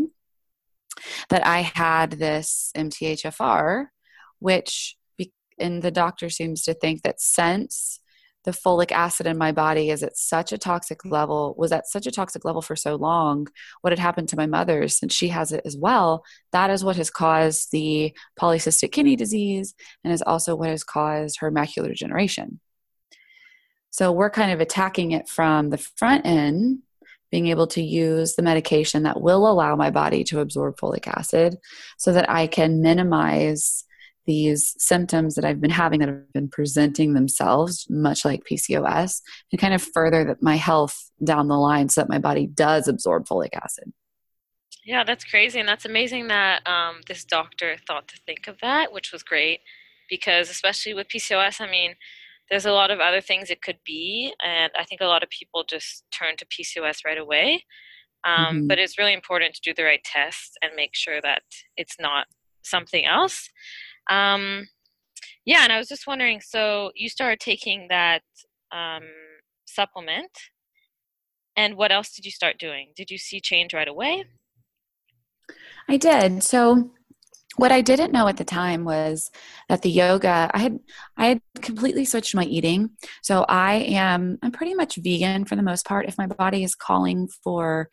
that 1.28 1.46
I 1.46 1.60
had 1.62 2.12
this 2.12 2.72
MTHFR, 2.78 3.88
which, 4.40 4.96
and 5.60 5.82
the 5.82 5.92
doctor 5.92 6.30
seems 6.30 6.64
to 6.64 6.74
think 6.74 7.02
that 7.02 7.20
since 7.20 8.00
the 8.44 8.52
folic 8.52 8.92
acid 8.92 9.28
in 9.28 9.38
my 9.38 9.52
body 9.52 9.90
is 9.90 10.02
at 10.02 10.18
such 10.18 10.52
a 10.52 10.58
toxic 10.58 11.06
level 11.06 11.54
was 11.58 11.72
at 11.72 11.88
such 11.88 12.08
a 12.08 12.12
toxic 12.12 12.44
level 12.44 12.62
for 12.62 12.76
so 12.76 12.96
long 12.96 13.48
what 13.82 13.92
had 13.92 14.00
happened 14.00 14.28
to 14.30 14.38
my 14.38 14.48
mother 14.48 14.88
since 14.88 15.14
she 15.14 15.28
has 15.28 15.52
it 15.52 15.62
as 15.66 15.78
well 15.78 16.24
that 16.52 16.70
is 16.70 16.84
what 16.84 16.96
has 16.96 17.10
caused 17.10 17.72
the 17.72 18.14
polycystic 18.40 18.92
kidney 18.92 19.16
disease 19.16 19.76
and 20.04 20.14
is 20.14 20.22
also 20.22 20.56
what 20.56 20.70
has 20.70 20.84
caused 20.84 21.40
her 21.40 21.52
macular 21.52 21.88
degeneration. 21.88 22.60
So 23.90 24.12
we're 24.12 24.30
kind 24.30 24.52
of 24.52 24.62
attacking 24.62 25.12
it 25.12 25.28
from 25.28 25.70
the 25.70 25.78
front 25.78 26.26
end 26.26 26.80
being 27.30 27.48
able 27.48 27.68
to 27.68 27.82
use 27.82 28.36
the 28.36 28.42
medication 28.42 29.04
that 29.04 29.22
will 29.22 29.50
allow 29.50 29.76
my 29.76 29.90
body 29.90 30.24
to 30.26 30.40
absorb 30.40 30.78
folic 30.78 31.08
acid 31.08 31.58
so 31.98 32.12
that 32.12 32.30
i 32.30 32.46
can 32.46 32.82
minimize 32.82 33.86
these 34.26 34.76
symptoms 34.78 35.36
that 35.36 35.46
I've 35.46 35.62
been 35.62 35.72
having 35.72 36.00
that 36.00 36.10
have 36.10 36.34
been 36.34 36.50
presenting 36.50 37.14
themselves, 37.14 37.88
much 37.90 38.24
like 38.24 38.44
PCOS, 38.44 39.22
and 39.52 39.60
kind 39.60 39.74
of 39.74 39.82
further 39.82 40.24
that 40.26 40.42
my 40.42 40.56
health 40.56 41.12
down 41.24 41.48
the 41.48 41.58
line 41.58 41.90
so 41.90 42.02
that 42.02 42.10
my 42.10 42.20
body 42.20 42.48
does 42.48 42.88
absorb 42.88 43.26
folic 43.26 43.50
acid. 43.54 43.92
Yeah, 44.86 45.04
that's 45.04 45.24
crazy. 45.24 45.60
And 45.60 45.70
that's 45.70 45.86
amazing 45.86 46.28
that 46.30 46.68
um, 46.68 47.02
this 47.08 47.24
doctor 47.24 47.78
thought 47.88 48.08
to 48.10 48.20
think 48.26 48.48
of 48.48 48.58
that, 48.62 48.92
which 48.92 49.12
was 49.12 49.24
great 49.24 49.62
because, 50.10 50.50
especially 50.50 50.94
with 50.94 51.08
PCOS, 51.08 51.62
I 51.62 51.70
mean, 51.70 51.96
there's 52.50 52.66
a 52.66 52.72
lot 52.72 52.92
of 52.92 53.00
other 53.00 53.22
things 53.22 53.50
it 53.50 53.62
could 53.62 53.80
be. 53.86 54.34
And 54.44 54.72
I 54.78 54.84
think 54.84 55.02
a 55.02 55.06
lot 55.06 55.24
of 55.24 55.30
people 55.30 55.64
just 55.64 56.04
turn 56.12 56.36
to 56.38 56.46
PCOS 56.46 57.06
right 57.06 57.18
away. 57.18 57.64
Um, 58.24 58.46
mm-hmm. 58.46 58.68
But 58.68 58.80
it's 58.80 58.98
really 58.98 59.14
important 59.14 59.56
to 59.56 59.62
do 59.62 59.74
the 59.74 59.84
right 59.84 60.04
tests 60.04 60.56
and 60.62 60.74
make 60.76 60.96
sure 60.96 61.22
that 61.22 61.44
it's 61.78 61.96
not 62.00 62.28
something 62.64 63.06
else. 63.06 63.50
Um, 64.12 64.68
yeah, 65.46 65.64
and 65.64 65.72
I 65.72 65.78
was 65.78 65.88
just 65.88 66.06
wondering 66.06 66.42
so 66.42 66.92
you 66.96 67.10
started 67.10 67.40
taking 67.40 67.88
that 67.90 68.22
um, 68.72 69.04
supplement, 69.66 70.32
and 71.56 71.76
what 71.76 71.92
else 71.92 72.14
did 72.14 72.26
you 72.26 72.32
start 72.32 72.58
doing? 72.60 72.90
Did 72.96 73.10
you 73.10 73.18
see 73.18 73.40
change 73.40 73.74
right 73.74 73.88
away? 73.88 74.26
I 75.90 75.98
did. 75.98 76.44
So 76.44 76.92
what 77.58 77.72
I 77.72 77.82
didn't 77.82 78.14
know 78.14 78.28
at 78.28 78.38
the 78.38 78.46
time 78.46 78.86
was 78.86 79.30
that 79.68 79.82
the 79.82 79.90
yoga 79.90 80.50
I 80.54 80.60
had 80.60 80.80
I 81.18 81.28
had 81.28 81.42
completely 81.62 82.06
switched 82.06 82.36
my 82.36 82.44
eating. 82.44 82.92
So 83.24 83.46
I 83.48 83.76
am 83.76 84.38
I'm 84.44 84.52
pretty 84.52 84.74
much 84.74 84.98
vegan 84.98 85.46
for 85.46 85.56
the 85.56 85.64
most 85.64 85.86
part. 85.86 86.08
If 86.08 86.18
my 86.18 86.28
body 86.28 86.64
is 86.64 86.76
calling 86.76 87.30
for 87.44 87.90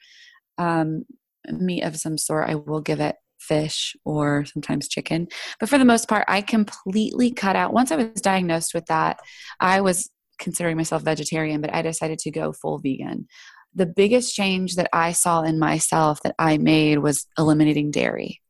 um, 0.59 1.05
meat 1.49 1.83
of 1.83 1.97
some 1.97 2.19
sort, 2.19 2.49
I 2.51 2.57
will 2.57 2.81
give 2.81 3.01
it 3.01 3.17
fish 3.49 3.97
or 4.05 4.45
sometimes 4.45 4.89
chicken. 4.89 5.29
But 5.59 5.69
for 5.69 5.79
the 5.79 5.85
most 5.85 6.09
part, 6.09 6.25
I 6.29 6.43
completely 6.43 7.33
cut 7.33 7.57
out. 7.57 7.73
Once 7.73 7.91
I 7.91 7.97
was 7.97 8.21
diagnosed 8.21 8.75
with 8.75 8.87
that, 8.87 9.19
I 9.59 9.81
was 9.81 10.11
considering 10.39 10.77
myself 10.77 11.03
vegetarian, 11.03 11.61
but 11.61 11.75
I 11.75 11.83
decided 11.83 12.19
to 12.21 12.31
go 12.31 12.53
full 12.53 12.79
vegan. 12.79 13.27
The 13.75 13.87
biggest 13.87 14.35
change 14.35 14.77
that 14.77 14.89
I 14.93 15.13
saw 15.13 15.43
in 15.43 15.59
myself 15.59 16.21
that 16.23 16.35
I 16.39 16.59
made 16.59 16.99
was 16.99 17.27
eliminating 17.39 17.91
dairy. 17.91 18.41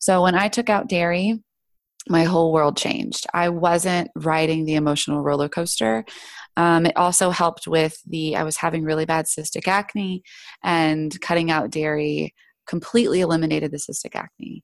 So 0.00 0.22
when 0.22 0.34
I 0.34 0.48
took 0.48 0.68
out 0.70 0.88
dairy, 0.88 1.40
my 2.08 2.24
whole 2.24 2.52
world 2.52 2.76
changed. 2.76 3.26
I 3.32 3.48
wasn't 3.48 4.10
riding 4.14 4.64
the 4.64 4.74
emotional 4.74 5.22
roller 5.22 5.48
coaster. 5.48 6.04
Um, 6.56 6.86
it 6.86 6.96
also 6.96 7.30
helped 7.30 7.66
with 7.66 7.96
the, 8.06 8.36
I 8.36 8.44
was 8.44 8.56
having 8.56 8.84
really 8.84 9.06
bad 9.06 9.24
cystic 9.24 9.66
acne, 9.66 10.22
and 10.62 11.18
cutting 11.20 11.50
out 11.50 11.70
dairy 11.70 12.34
completely 12.66 13.20
eliminated 13.20 13.70
the 13.70 13.78
cystic 13.78 14.14
acne. 14.14 14.62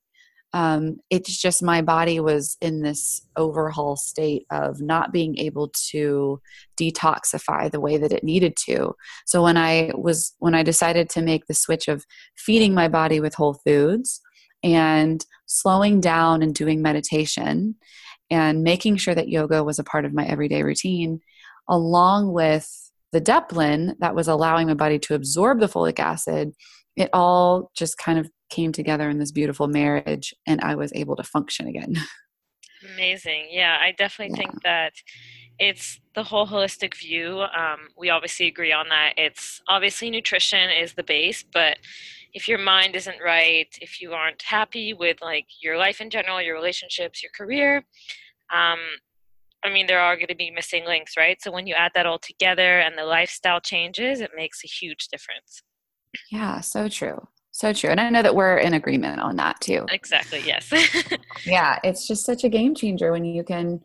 Um, 0.52 0.96
it's 1.10 1.40
just 1.40 1.62
my 1.62 1.80
body 1.80 2.18
was 2.18 2.56
in 2.60 2.82
this 2.82 3.24
overhaul 3.36 3.96
state 3.96 4.46
of 4.50 4.80
not 4.80 5.12
being 5.12 5.38
able 5.38 5.70
to 5.90 6.40
detoxify 6.76 7.70
the 7.70 7.80
way 7.80 7.98
that 7.98 8.12
it 8.12 8.24
needed 8.24 8.56
to. 8.66 8.94
So 9.26 9.44
when 9.44 9.56
I 9.56 9.92
was 9.94 10.34
when 10.38 10.56
I 10.56 10.64
decided 10.64 11.08
to 11.10 11.22
make 11.22 11.46
the 11.46 11.54
switch 11.54 11.86
of 11.86 12.04
feeding 12.36 12.74
my 12.74 12.88
body 12.88 13.20
with 13.20 13.34
whole 13.34 13.54
foods 13.64 14.20
and 14.64 15.24
slowing 15.46 16.00
down 16.00 16.42
and 16.42 16.54
doing 16.54 16.82
meditation 16.82 17.76
and 18.28 18.62
making 18.62 18.96
sure 18.96 19.14
that 19.14 19.28
yoga 19.28 19.62
was 19.62 19.78
a 19.78 19.84
part 19.84 20.04
of 20.04 20.12
my 20.12 20.24
everyday 20.24 20.62
routine, 20.62 21.20
along 21.68 22.32
with 22.32 22.90
the 23.12 23.20
Deplin 23.20 23.96
that 23.98 24.14
was 24.14 24.28
allowing 24.28 24.68
my 24.68 24.74
body 24.74 24.98
to 25.00 25.14
absorb 25.14 25.60
the 25.60 25.68
folic 25.68 25.98
acid 25.98 26.54
it 26.96 27.10
all 27.12 27.70
just 27.76 27.98
kind 27.98 28.18
of 28.18 28.30
came 28.50 28.72
together 28.72 29.08
in 29.08 29.18
this 29.18 29.32
beautiful 29.32 29.68
marriage 29.68 30.34
and 30.46 30.60
I 30.60 30.74
was 30.74 30.92
able 30.94 31.16
to 31.16 31.22
function 31.22 31.66
again. 31.66 31.94
Amazing. 32.94 33.48
Yeah, 33.50 33.76
I 33.80 33.92
definitely 33.92 34.36
yeah. 34.36 34.44
think 34.48 34.62
that 34.62 34.92
it's 35.58 36.00
the 36.14 36.22
whole 36.22 36.46
holistic 36.46 36.96
view. 36.96 37.42
Um, 37.42 37.88
we 37.96 38.08
obviously 38.08 38.46
agree 38.46 38.72
on 38.72 38.88
that. 38.88 39.12
It's 39.16 39.60
obviously 39.68 40.10
nutrition 40.10 40.70
is 40.70 40.94
the 40.94 41.02
base, 41.02 41.44
but 41.52 41.76
if 42.32 42.48
your 42.48 42.58
mind 42.58 42.96
isn't 42.96 43.18
right, 43.22 43.68
if 43.80 44.00
you 44.00 44.12
aren't 44.12 44.42
happy 44.42 44.94
with 44.94 45.18
like 45.20 45.46
your 45.62 45.76
life 45.76 46.00
in 46.00 46.08
general, 46.10 46.40
your 46.40 46.54
relationships, 46.54 47.22
your 47.22 47.32
career, 47.36 47.84
um, 48.52 48.78
I 49.62 49.70
mean, 49.70 49.86
there 49.86 50.00
are 50.00 50.16
going 50.16 50.28
to 50.28 50.34
be 50.34 50.50
missing 50.50 50.86
links, 50.86 51.16
right? 51.16 51.40
So 51.42 51.50
when 51.50 51.66
you 51.66 51.74
add 51.74 51.92
that 51.94 52.06
all 52.06 52.18
together 52.18 52.80
and 52.80 52.96
the 52.96 53.04
lifestyle 53.04 53.60
changes, 53.60 54.20
it 54.20 54.30
makes 54.34 54.64
a 54.64 54.66
huge 54.66 55.08
difference. 55.08 55.62
Yeah, 56.30 56.60
so 56.60 56.88
true. 56.88 57.26
So 57.52 57.72
true. 57.72 57.90
And 57.90 58.00
I 58.00 58.08
know 58.10 58.22
that 58.22 58.34
we're 58.34 58.58
in 58.58 58.74
agreement 58.74 59.20
on 59.20 59.36
that 59.36 59.60
too. 59.60 59.86
Exactly, 59.90 60.40
yes. 60.44 60.72
yeah, 61.46 61.78
it's 61.84 62.06
just 62.06 62.24
such 62.24 62.44
a 62.44 62.48
game 62.48 62.74
changer 62.74 63.12
when 63.12 63.24
you 63.24 63.42
can 63.44 63.82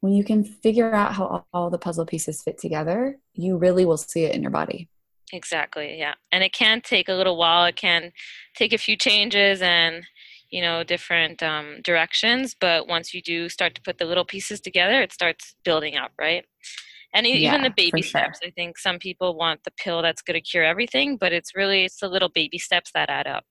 when 0.00 0.12
you 0.12 0.22
can 0.22 0.44
figure 0.44 0.94
out 0.94 1.14
how 1.14 1.44
all 1.52 1.70
the 1.70 1.78
puzzle 1.78 2.06
pieces 2.06 2.40
fit 2.40 2.56
together, 2.58 3.18
you 3.34 3.56
really 3.56 3.84
will 3.84 3.96
see 3.96 4.24
it 4.24 4.34
in 4.34 4.42
your 4.42 4.50
body. 4.50 4.88
Exactly, 5.32 5.98
yeah. 5.98 6.14
And 6.30 6.44
it 6.44 6.52
can 6.52 6.80
take 6.80 7.08
a 7.08 7.14
little 7.14 7.36
while. 7.36 7.64
It 7.64 7.74
can 7.74 8.12
take 8.54 8.72
a 8.72 8.78
few 8.78 8.96
changes 8.96 9.60
and 9.60 10.04
you 10.50 10.62
know 10.62 10.82
different 10.82 11.42
um, 11.42 11.80
directions 11.82 12.56
but 12.58 12.88
once 12.88 13.12
you 13.12 13.20
do 13.20 13.48
start 13.48 13.74
to 13.74 13.82
put 13.82 13.98
the 13.98 14.04
little 14.04 14.24
pieces 14.24 14.60
together 14.60 15.02
it 15.02 15.12
starts 15.12 15.54
building 15.64 15.96
up 15.96 16.12
right 16.18 16.46
and 17.14 17.26
yeah, 17.26 17.34
even 17.34 17.62
the 17.62 17.70
baby 17.70 18.02
steps 18.02 18.38
sure. 18.40 18.48
i 18.48 18.50
think 18.50 18.78
some 18.78 18.98
people 18.98 19.36
want 19.36 19.62
the 19.64 19.70
pill 19.72 20.02
that's 20.02 20.22
going 20.22 20.34
to 20.34 20.40
cure 20.40 20.64
everything 20.64 21.16
but 21.16 21.32
it's 21.32 21.54
really 21.54 21.84
it's 21.84 22.00
the 22.00 22.08
little 22.08 22.28
baby 22.28 22.58
steps 22.58 22.90
that 22.92 23.08
add 23.08 23.26
up. 23.26 23.44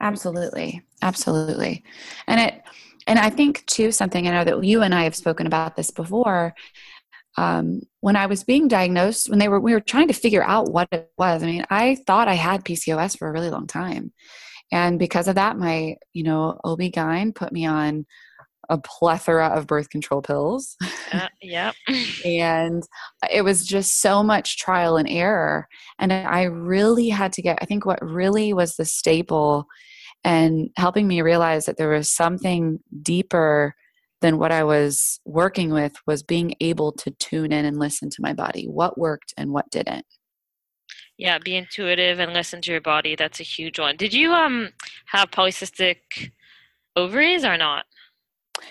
Absolutely 0.00 0.82
absolutely. 1.02 1.82
And 2.26 2.40
it 2.40 2.62
and 3.06 3.18
i 3.18 3.30
think 3.30 3.64
too 3.66 3.92
something 3.92 4.26
i 4.26 4.30
know 4.30 4.44
that 4.44 4.64
you 4.64 4.82
and 4.82 4.94
i 4.94 5.04
have 5.04 5.14
spoken 5.14 5.46
about 5.46 5.76
this 5.76 5.90
before 5.90 6.54
um, 7.38 7.80
when 8.00 8.16
i 8.16 8.26
was 8.26 8.44
being 8.44 8.68
diagnosed 8.68 9.30
when 9.30 9.38
they 9.38 9.48
were 9.48 9.60
we 9.60 9.72
were 9.72 9.80
trying 9.80 10.08
to 10.08 10.14
figure 10.14 10.42
out 10.42 10.70
what 10.70 10.88
it 10.92 11.10
was 11.16 11.42
i 11.42 11.46
mean 11.46 11.64
i 11.70 11.96
thought 12.06 12.28
i 12.28 12.34
had 12.34 12.64
pcos 12.64 13.16
for 13.16 13.28
a 13.28 13.32
really 13.32 13.50
long 13.50 13.66
time. 13.66 14.12
And 14.72 14.98
because 14.98 15.28
of 15.28 15.36
that 15.36 15.58
my 15.58 15.96
you 16.12 16.24
know 16.24 16.58
ob-gyn 16.64 17.32
put 17.32 17.52
me 17.52 17.66
on 17.66 18.04
a 18.68 18.78
plethora 18.78 19.48
of 19.48 19.66
birth 19.66 19.90
control 19.90 20.22
pills. 20.22 20.76
Uh, 21.12 21.28
yep. 21.42 21.74
and 22.24 22.82
it 23.30 23.42
was 23.42 23.66
just 23.66 24.00
so 24.00 24.22
much 24.22 24.58
trial 24.58 24.96
and 24.96 25.08
error. 25.08 25.68
And 25.98 26.12
I 26.12 26.44
really 26.44 27.08
had 27.08 27.32
to 27.34 27.42
get, 27.42 27.58
I 27.60 27.64
think 27.64 27.86
what 27.86 28.04
really 28.04 28.52
was 28.52 28.76
the 28.76 28.84
staple 28.84 29.66
and 30.24 30.70
helping 30.76 31.06
me 31.06 31.22
realize 31.22 31.66
that 31.66 31.76
there 31.76 31.90
was 31.90 32.10
something 32.10 32.80
deeper 33.02 33.74
than 34.20 34.38
what 34.38 34.50
I 34.50 34.64
was 34.64 35.20
working 35.24 35.70
with 35.70 35.94
was 36.06 36.22
being 36.22 36.54
able 36.60 36.92
to 36.92 37.10
tune 37.12 37.52
in 37.52 37.64
and 37.64 37.78
listen 37.78 38.10
to 38.10 38.22
my 38.22 38.32
body, 38.32 38.66
what 38.66 38.98
worked 38.98 39.34
and 39.36 39.52
what 39.52 39.70
didn't. 39.70 40.06
Yeah, 41.18 41.38
be 41.38 41.56
intuitive 41.56 42.18
and 42.18 42.32
listen 42.32 42.60
to 42.62 42.72
your 42.72 42.80
body. 42.80 43.16
That's 43.16 43.40
a 43.40 43.44
huge 43.44 43.78
one. 43.78 43.96
Did 43.96 44.12
you 44.12 44.32
um 44.32 44.70
have 45.06 45.30
polycystic 45.30 46.32
ovaries 46.94 47.44
or 47.44 47.56
not? 47.56 47.86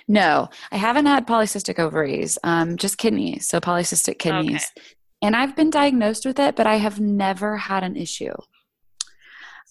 No, 0.07 0.49
I 0.71 0.77
haven't 0.77 1.05
had 1.05 1.27
polycystic 1.27 1.79
ovaries, 1.79 2.37
um, 2.43 2.77
just 2.77 2.97
kidneys, 2.97 3.47
so 3.47 3.59
polycystic 3.59 4.19
kidneys. 4.19 4.71
Okay. 4.77 4.87
And 5.21 5.35
I've 5.35 5.55
been 5.55 5.69
diagnosed 5.69 6.25
with 6.25 6.39
it, 6.39 6.55
but 6.55 6.67
I 6.67 6.75
have 6.75 6.99
never 6.99 7.57
had 7.57 7.83
an 7.83 7.95
issue. 7.95 8.33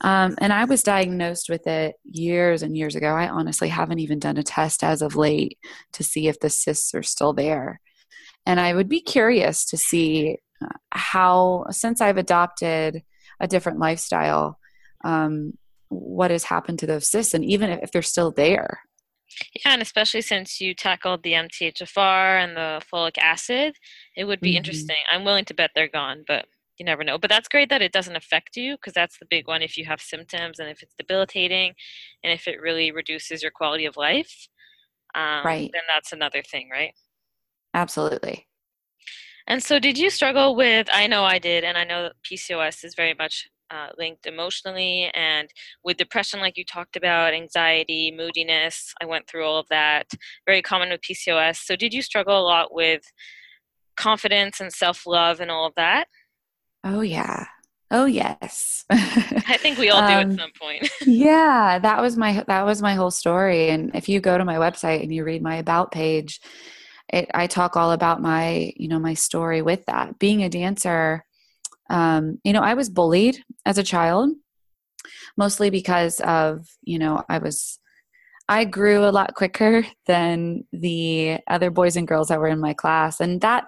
Um, 0.01 0.35
and 0.41 0.53
I 0.53 0.65
was 0.65 0.83
diagnosed 0.83 1.49
with 1.49 1.67
it 1.67 1.95
years 2.05 2.63
and 2.63 2.77
years 2.77 2.97
ago. 2.97 3.09
I 3.09 3.29
honestly 3.29 3.69
haven't 3.69 4.01
even 4.01 4.19
done 4.19 4.37
a 4.37 4.43
test 4.43 4.83
as 4.83 5.03
of 5.03 5.15
late 5.15 5.59
to 5.93 6.03
see 6.03 6.27
if 6.27 6.41
the 6.41 6.51
cysts 6.51 6.95
are 6.95 7.03
still 7.03 7.33
there. 7.33 7.81
And 8.45 8.59
I 8.59 8.75
would 8.75 8.89
be 8.89 9.01
curious 9.01 9.65
to 9.67 9.77
see 9.77 10.39
uh, 10.63 10.69
how, 10.91 11.67
since 11.71 12.01
I've 12.01 12.19
adopted 12.19 13.03
a 13.41 13.47
different 13.47 13.79
lifestyle, 13.79 14.59
um, 15.05 15.57
what 15.89 16.31
has 16.31 16.45
happened 16.45 16.81
to 16.81 16.87
those 16.87 17.09
cysts, 17.09 17.35
and 17.35 17.45
even 17.45 17.71
if 17.71 17.93
they're 17.93 18.03
still 18.03 18.33
there. 18.33 18.81
Yeah, 19.55 19.73
and 19.73 19.83
especially 19.83 20.21
since 20.21 20.61
you 20.61 20.75
tackled 20.75 21.23
the 21.23 21.33
MTHFR 21.33 22.43
and 22.43 22.57
the 22.57 22.83
folic 22.93 23.19
acid, 23.19 23.77
it 24.17 24.25
would 24.25 24.41
be 24.41 24.51
mm-hmm. 24.51 24.59
interesting. 24.59 24.97
I'm 25.11 25.25
willing 25.25 25.45
to 25.47 25.55
bet 25.55 25.71
they're 25.75 25.89
gone, 25.89 26.25
but 26.27 26.47
you 26.79 26.85
never 26.85 27.05
know. 27.05 27.19
But 27.19 27.31
that's 27.31 27.49
great 27.49 27.69
that 27.71 27.83
it 27.83 27.93
doesn't 27.93 28.17
affect 28.17 28.57
you 28.57 28.77
because 28.77 28.93
that's 28.93 29.19
the 29.19 29.27
big 29.27 29.47
one. 29.47 29.63
If 29.63 29.77
you 29.77 29.85
have 29.87 30.01
symptoms 30.01 30.59
and 30.59 30.69
if 30.69 30.83
it's 30.83 30.95
debilitating 30.99 31.75
and 32.23 32.33
if 32.33 32.49
it 32.49 32.61
really 32.61 32.91
reduces 32.91 33.43
your 33.43 33.53
quality 33.53 33.87
of 33.87 33.97
life, 33.97 34.49
um, 35.15 35.45
right. 35.45 35.71
then 35.73 35.83
that's 35.93 36.13
another 36.13 36.43
thing, 36.43 36.69
right? 36.71 36.93
Absolutely. 37.73 38.47
And 39.47 39.63
so, 39.63 39.79
did 39.79 39.99
you 39.99 40.09
struggle 40.11 40.57
with? 40.57 40.89
I 40.91 41.07
know 41.07 41.25
I 41.25 41.39
did, 41.39 41.65
and 41.65 41.77
I 41.77 41.85
know 41.85 42.05
that 42.05 42.15
PCOS 42.25 42.83
is 42.83 42.95
very 42.95 43.15
much 43.15 43.49
uh, 43.75 43.89
linked 43.99 44.27
emotionally 44.27 45.11
and 45.15 45.49
with 45.83 45.97
depression, 45.97 46.41
like 46.41 46.57
you 46.57 46.65
talked 46.65 46.97
about, 46.97 47.35
anxiety, 47.35 48.13
moodiness. 48.17 48.95
I 49.03 49.07
went 49.07 49.27
through 49.27 49.45
all 49.45 49.59
of 49.59 49.69
that. 49.69 50.07
Very 50.47 50.63
common 50.63 50.91
with 50.91 51.01
PCOS. 51.01 51.57
So, 51.57 51.77
did 51.77 51.93
you 51.93 52.03
struggle 52.03 52.39
a 52.39 52.43
lot 52.43 52.73
with 52.73 53.03
confidence 53.97 54.61
and 54.61 54.73
self 54.73 55.07
love 55.07 55.41
and 55.41 55.51
all 55.51 55.67
of 55.67 55.75
that? 55.77 56.07
Oh, 56.85 57.01
yeah. 57.01 57.47
Oh 57.91 58.07
yes. 58.07 58.85
I 58.91 59.57
think 59.59 59.79
we 59.79 59.91
all 59.91 60.01
do 60.01 60.15
um, 60.15 60.33
at 60.33 60.41
some 60.41 60.51
point. 60.61 60.91
yeah, 61.07 61.79
that 61.79 62.01
was 62.01 62.17
my 62.17 62.43
that 62.49 62.65
was 62.65 62.83
my 62.83 62.95
whole 62.95 63.13
story 63.13 63.69
and 63.69 63.95
if 63.95 64.09
you 64.09 64.21
go 64.21 64.37
to 64.37 64.45
my 64.45 64.57
website 64.57 65.03
and 65.03 65.15
you 65.15 65.23
read 65.23 65.43
my 65.43 65.57
about 65.57 65.93
page, 65.93 66.41
it 67.13 67.31
I 67.35 67.47
talk 67.47 67.77
all 67.77 67.93
about 67.93 68.21
my, 68.21 68.73
you 68.77 68.89
know, 68.89 68.99
my 68.99 69.15
story 69.15 69.63
with 69.63 69.85
that. 69.87 70.19
Being 70.19 70.43
a 70.43 70.49
dancer, 70.49 71.25
um, 71.91 72.39
you 72.45 72.53
know, 72.53 72.63
I 72.63 72.75
was 72.75 72.89
bullied 72.89 73.43
as 73.67 73.79
a 73.79 73.83
child, 73.83 74.31
mostly 75.37 75.71
because 75.71 76.21
of, 76.21 76.67
you 76.83 76.99
know, 76.99 77.23
I 77.29 77.39
was, 77.39 77.79
I 78.49 78.65
grew 78.65 79.05
a 79.05 79.11
lot 79.11 79.35
quicker 79.35 79.87
than 80.07 80.65
the 80.73 81.39
other 81.49 81.71
boys 81.71 81.97
and 81.97 82.09
girls 82.09 82.29
that 82.29 82.41
were 82.41 82.49
in 82.49 82.61
my 82.61 82.75
class. 82.75 83.21
And 83.21 83.41
that, 83.41 83.65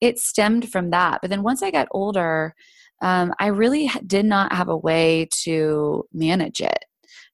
it 0.00 0.18
stemmed 0.18 0.70
from 0.70 0.90
that. 0.90 1.20
But 1.20 1.30
then 1.30 1.42
once 1.42 1.62
I 1.62 1.70
got 1.70 1.88
older, 1.90 2.54
um, 3.02 3.32
I 3.38 3.46
really 3.48 3.90
did 4.06 4.26
not 4.26 4.52
have 4.52 4.68
a 4.68 4.76
way 4.76 5.28
to 5.44 6.04
manage 6.12 6.60
it, 6.60 6.84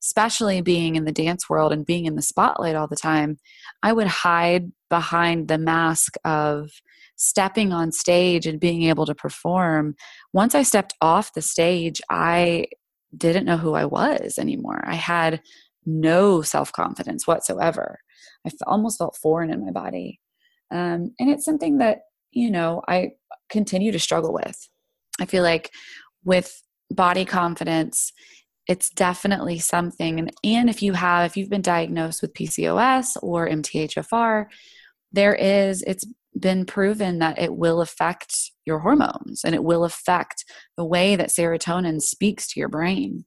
especially 0.02 0.60
being 0.60 0.96
in 0.96 1.04
the 1.04 1.12
dance 1.12 1.48
world 1.48 1.72
and 1.72 1.86
being 1.86 2.06
in 2.06 2.14
the 2.14 2.22
spotlight 2.22 2.76
all 2.76 2.88
the 2.88 2.96
time. 2.96 3.38
I 3.82 3.92
would 3.92 4.06
hide 4.06 4.72
behind 4.90 5.48
the 5.48 5.58
mask 5.58 6.14
of, 6.24 6.70
stepping 7.22 7.72
on 7.72 7.92
stage 7.92 8.46
and 8.46 8.58
being 8.58 8.82
able 8.82 9.06
to 9.06 9.14
perform, 9.14 9.94
once 10.32 10.54
I 10.54 10.64
stepped 10.64 10.94
off 11.00 11.34
the 11.34 11.42
stage, 11.42 12.00
I 12.10 12.66
didn't 13.16 13.46
know 13.46 13.56
who 13.56 13.74
I 13.74 13.84
was 13.84 14.38
anymore. 14.38 14.82
I 14.84 14.96
had 14.96 15.40
no 15.86 16.42
self 16.42 16.72
confidence 16.72 17.26
whatsoever. 17.26 18.00
I 18.44 18.50
almost 18.66 18.98
felt 18.98 19.16
foreign 19.16 19.52
in 19.52 19.64
my 19.64 19.70
body. 19.70 20.20
Um, 20.72 21.14
and 21.20 21.30
it's 21.30 21.44
something 21.44 21.78
that, 21.78 21.98
you 22.32 22.50
know, 22.50 22.82
I 22.88 23.12
continue 23.48 23.92
to 23.92 24.00
struggle 24.00 24.32
with. 24.32 24.68
I 25.20 25.26
feel 25.26 25.44
like 25.44 25.70
with 26.24 26.60
body 26.90 27.24
confidence, 27.24 28.12
it's 28.68 28.90
definitely 28.90 29.58
something 29.58 30.20
and, 30.20 30.30
and 30.44 30.70
if 30.70 30.82
you 30.84 30.92
have 30.92 31.26
if 31.26 31.36
you've 31.36 31.50
been 31.50 31.62
diagnosed 31.62 32.22
with 32.22 32.32
pcos 32.32 33.16
or 33.20 33.48
mthfr 33.48 34.46
there 35.10 35.34
is 35.34 35.82
it's 35.82 36.04
been 36.38 36.64
proven 36.64 37.18
that 37.18 37.38
it 37.38 37.54
will 37.54 37.80
affect 37.80 38.34
your 38.64 38.80
hormones 38.80 39.42
and 39.44 39.54
it 39.54 39.64
will 39.64 39.84
affect 39.84 40.44
the 40.76 40.84
way 40.84 41.16
that 41.16 41.28
serotonin 41.28 42.00
speaks 42.00 42.48
to 42.48 42.60
your 42.60 42.68
brain. 42.68 43.24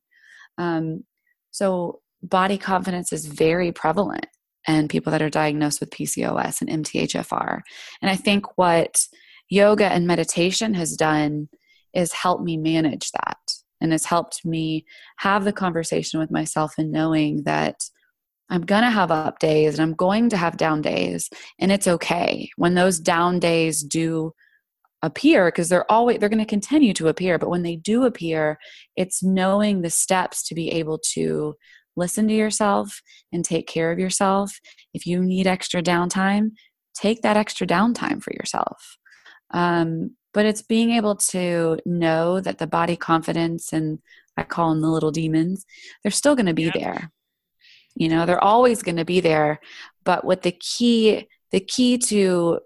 Um, 0.57 1.03
so 1.51 2.01
body 2.23 2.57
confidence 2.57 3.13
is 3.13 3.27
very 3.27 3.71
prevalent 3.71 4.27
in 4.67 4.87
people 4.87 5.11
that 5.11 5.21
are 5.21 5.29
diagnosed 5.29 5.79
with 5.79 5.91
pcos 5.91 6.59
and 6.59 6.83
mthfr 6.83 7.61
and 8.01 8.09
i 8.09 8.15
think 8.15 8.57
what 8.57 9.05
yoga 9.49 9.85
and 9.85 10.07
meditation 10.07 10.73
has 10.73 10.95
done 10.95 11.47
is 11.95 12.11
help 12.13 12.41
me 12.41 12.57
manage 12.57 13.11
that. 13.11 13.37
And 13.81 13.91
has 13.91 14.05
helped 14.05 14.45
me 14.45 14.85
have 15.17 15.43
the 15.43 15.53
conversation 15.53 16.19
with 16.19 16.31
myself 16.31 16.73
and 16.77 16.91
knowing 16.91 17.43
that 17.43 17.83
I'm 18.49 18.61
going 18.61 18.83
to 18.83 18.89
have 18.89 19.11
up 19.11 19.39
days 19.39 19.73
and 19.73 19.81
I'm 19.81 19.95
going 19.95 20.29
to 20.29 20.37
have 20.37 20.57
down 20.57 20.81
days 20.81 21.29
and 21.59 21.71
it's 21.71 21.87
okay 21.87 22.49
when 22.57 22.75
those 22.75 22.99
down 22.99 23.39
days 23.39 23.81
do 23.81 24.33
appear 25.01 25.47
because 25.47 25.69
they're 25.69 25.89
always 25.91 26.19
they're 26.19 26.29
going 26.29 26.39
to 26.39 26.45
continue 26.45 26.93
to 26.93 27.07
appear 27.07 27.37
but 27.37 27.49
when 27.49 27.63
they 27.63 27.75
do 27.75 28.05
appear 28.05 28.57
it's 28.95 29.23
knowing 29.23 29.81
the 29.81 29.89
steps 29.89 30.47
to 30.47 30.55
be 30.55 30.71
able 30.71 30.97
to 30.97 31.53
listen 31.95 32.27
to 32.27 32.33
yourself 32.33 33.01
and 33.31 33.45
take 33.45 33.67
care 33.67 33.91
of 33.91 33.99
yourself 33.99 34.57
if 34.93 35.05
you 35.05 35.23
need 35.23 35.45
extra 35.45 35.81
downtime 35.81 36.51
take 36.95 37.21
that 37.21 37.37
extra 37.37 37.67
downtime 37.67 38.21
for 38.23 38.33
yourself 38.33 38.97
um, 39.51 40.15
but 40.33 40.45
it's 40.45 40.61
being 40.61 40.91
able 40.91 41.15
to 41.15 41.77
know 41.85 42.41
that 42.41 42.57
the 42.57 42.67
body 42.67 42.95
confidence 42.95 43.71
and 43.71 43.99
I 44.37 44.43
call 44.43 44.69
them 44.69 44.81
the 44.81 44.89
little 44.89 45.11
demons, 45.11 45.65
they're 46.03 46.11
still 46.11 46.35
going 46.35 46.47
to 46.47 46.53
be 46.53 46.63
yeah. 46.63 46.71
there. 46.73 47.11
You 47.95 48.09
know, 48.09 48.25
they're 48.25 48.43
always 48.43 48.83
going 48.83 48.97
to 48.97 49.05
be 49.05 49.19
there. 49.19 49.59
But 50.03 50.25
what 50.25 50.41
the 50.43 50.51
key, 50.51 51.27
the 51.51 51.59
key 51.59 51.97
to, 51.97 52.59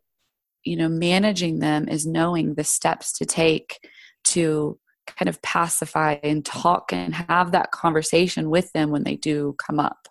you 0.63 0.75
know, 0.75 0.89
managing 0.89 1.59
them 1.59 1.87
is 1.87 2.05
knowing 2.05 2.55
the 2.55 2.63
steps 2.63 3.13
to 3.19 3.25
take 3.25 3.79
to 4.25 4.79
kind 5.17 5.29
of 5.29 5.41
pacify 5.41 6.17
and 6.23 6.45
talk 6.45 6.93
and 6.93 7.15
have 7.15 7.51
that 7.51 7.71
conversation 7.71 8.49
with 8.49 8.71
them 8.73 8.91
when 8.91 9.03
they 9.03 9.15
do 9.15 9.55
come 9.57 9.79
up. 9.79 10.07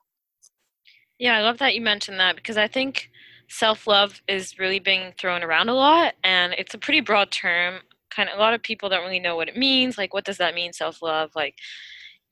Yeah, 1.19 1.37
I 1.37 1.43
love 1.43 1.59
that 1.59 1.75
you 1.75 1.81
mentioned 1.81 2.21
that 2.21 2.37
because 2.37 2.57
I 2.57 2.69
think 2.69 3.11
self 3.49 3.87
love 3.87 4.23
is 4.29 4.59
really 4.59 4.79
being 4.79 5.13
thrown 5.19 5.43
around 5.43 5.69
a 5.69 5.75
lot, 5.75 6.15
and 6.23 6.55
it's 6.55 6.75
a 6.75 6.79
pretty 6.79 7.01
broad 7.01 7.31
term. 7.31 7.81
Kind 8.11 8.29
of 8.29 8.39
a 8.39 8.41
lot 8.41 8.55
of 8.55 8.63
people 8.63 8.89
don't 8.89 9.05
really 9.05 9.21
know 9.21 9.37
what 9.37 9.49
it 9.49 9.57
means. 9.57 9.99
Like, 9.99 10.15
what 10.15 10.25
does 10.25 10.39
that 10.39 10.55
mean, 10.55 10.73
self 10.73 11.03
love? 11.03 11.31
Like, 11.35 11.57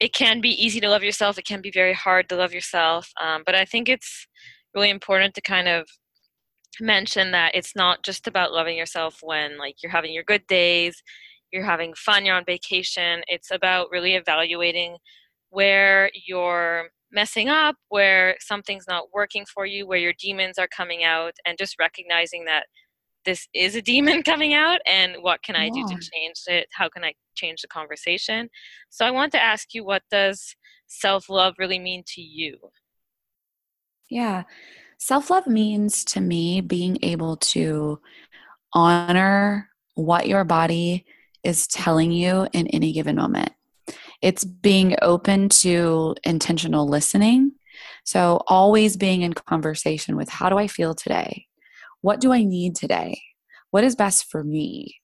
it 0.00 0.12
can 0.12 0.40
be 0.40 0.50
easy 0.50 0.80
to 0.80 0.88
love 0.88 1.02
yourself. 1.02 1.38
It 1.38 1.46
can 1.46 1.60
be 1.60 1.70
very 1.70 1.94
hard 1.94 2.28
to 2.28 2.36
love 2.36 2.52
yourself. 2.52 3.10
Um, 3.20 3.42
but 3.46 3.54
I 3.54 3.64
think 3.64 3.88
it's 3.88 4.26
really 4.74 4.90
important 4.90 5.34
to 5.34 5.40
kind 5.40 5.68
of 5.68 5.88
mention 6.80 7.30
that 7.32 7.54
it's 7.54 7.74
not 7.74 8.02
just 8.04 8.26
about 8.26 8.52
loving 8.52 8.76
yourself 8.76 9.18
when 9.22 9.56
like 9.58 9.76
you're 9.82 9.92
having 9.92 10.12
your 10.12 10.24
good 10.24 10.46
days, 10.46 11.02
you're 11.52 11.64
having 11.64 11.94
fun, 11.94 12.26
you're 12.26 12.36
on 12.36 12.44
vacation. 12.44 13.22
It's 13.28 13.50
about 13.50 13.88
really 13.90 14.14
evaluating 14.14 14.96
where 15.50 16.10
you're 16.26 16.90
messing 17.10 17.48
up, 17.48 17.76
where 17.88 18.36
something's 18.40 18.86
not 18.86 19.06
working 19.14 19.46
for 19.52 19.64
you, 19.64 19.86
where 19.86 19.98
your 19.98 20.12
demons 20.18 20.58
are 20.58 20.68
coming 20.68 21.04
out, 21.04 21.32
and 21.46 21.56
just 21.56 21.76
recognizing 21.78 22.44
that 22.44 22.66
this 23.26 23.46
is 23.52 23.76
a 23.76 23.82
demon 23.82 24.22
coming 24.24 24.54
out 24.54 24.78
and 24.86 25.16
what 25.20 25.42
can 25.42 25.56
I 25.56 25.68
do 25.68 25.82
to 25.82 26.10
change 26.12 26.42
it? 26.46 26.68
How 26.72 26.88
can 26.88 27.04
I 27.04 27.12
change 27.34 27.60
the 27.60 27.68
conversation? 27.68 28.48
So 28.88 29.04
I 29.04 29.10
want 29.10 29.32
to 29.32 29.42
ask 29.42 29.74
you 29.74 29.84
what 29.84 30.02
does 30.10 30.56
self-love 30.86 31.56
really 31.58 31.78
mean 31.78 32.04
to 32.14 32.22
you? 32.22 32.56
Yeah. 34.08 34.44
Self-love 34.98 35.46
means 35.46 36.04
to 36.06 36.20
me 36.20 36.60
being 36.60 36.98
able 37.02 37.36
to 37.36 38.00
honor 38.72 39.68
what 39.94 40.28
your 40.28 40.44
body 40.44 41.04
is 41.42 41.66
telling 41.66 42.12
you 42.12 42.48
in 42.52 42.66
any 42.68 42.92
given 42.92 43.16
moment. 43.16 43.50
It's 44.22 44.44
being 44.44 44.96
open 45.02 45.48
to 45.60 46.14
intentional 46.24 46.88
listening. 46.88 47.52
So, 48.04 48.42
always 48.46 48.96
being 48.96 49.22
in 49.22 49.34
conversation 49.34 50.16
with 50.16 50.28
how 50.28 50.48
do 50.48 50.56
I 50.56 50.66
feel 50.66 50.94
today? 50.94 51.45
What 52.06 52.20
do 52.20 52.32
I 52.32 52.44
need 52.44 52.76
today? 52.76 53.20
What 53.72 53.82
is 53.82 53.96
best 53.96 54.30
for 54.30 54.44
me? 54.44 55.00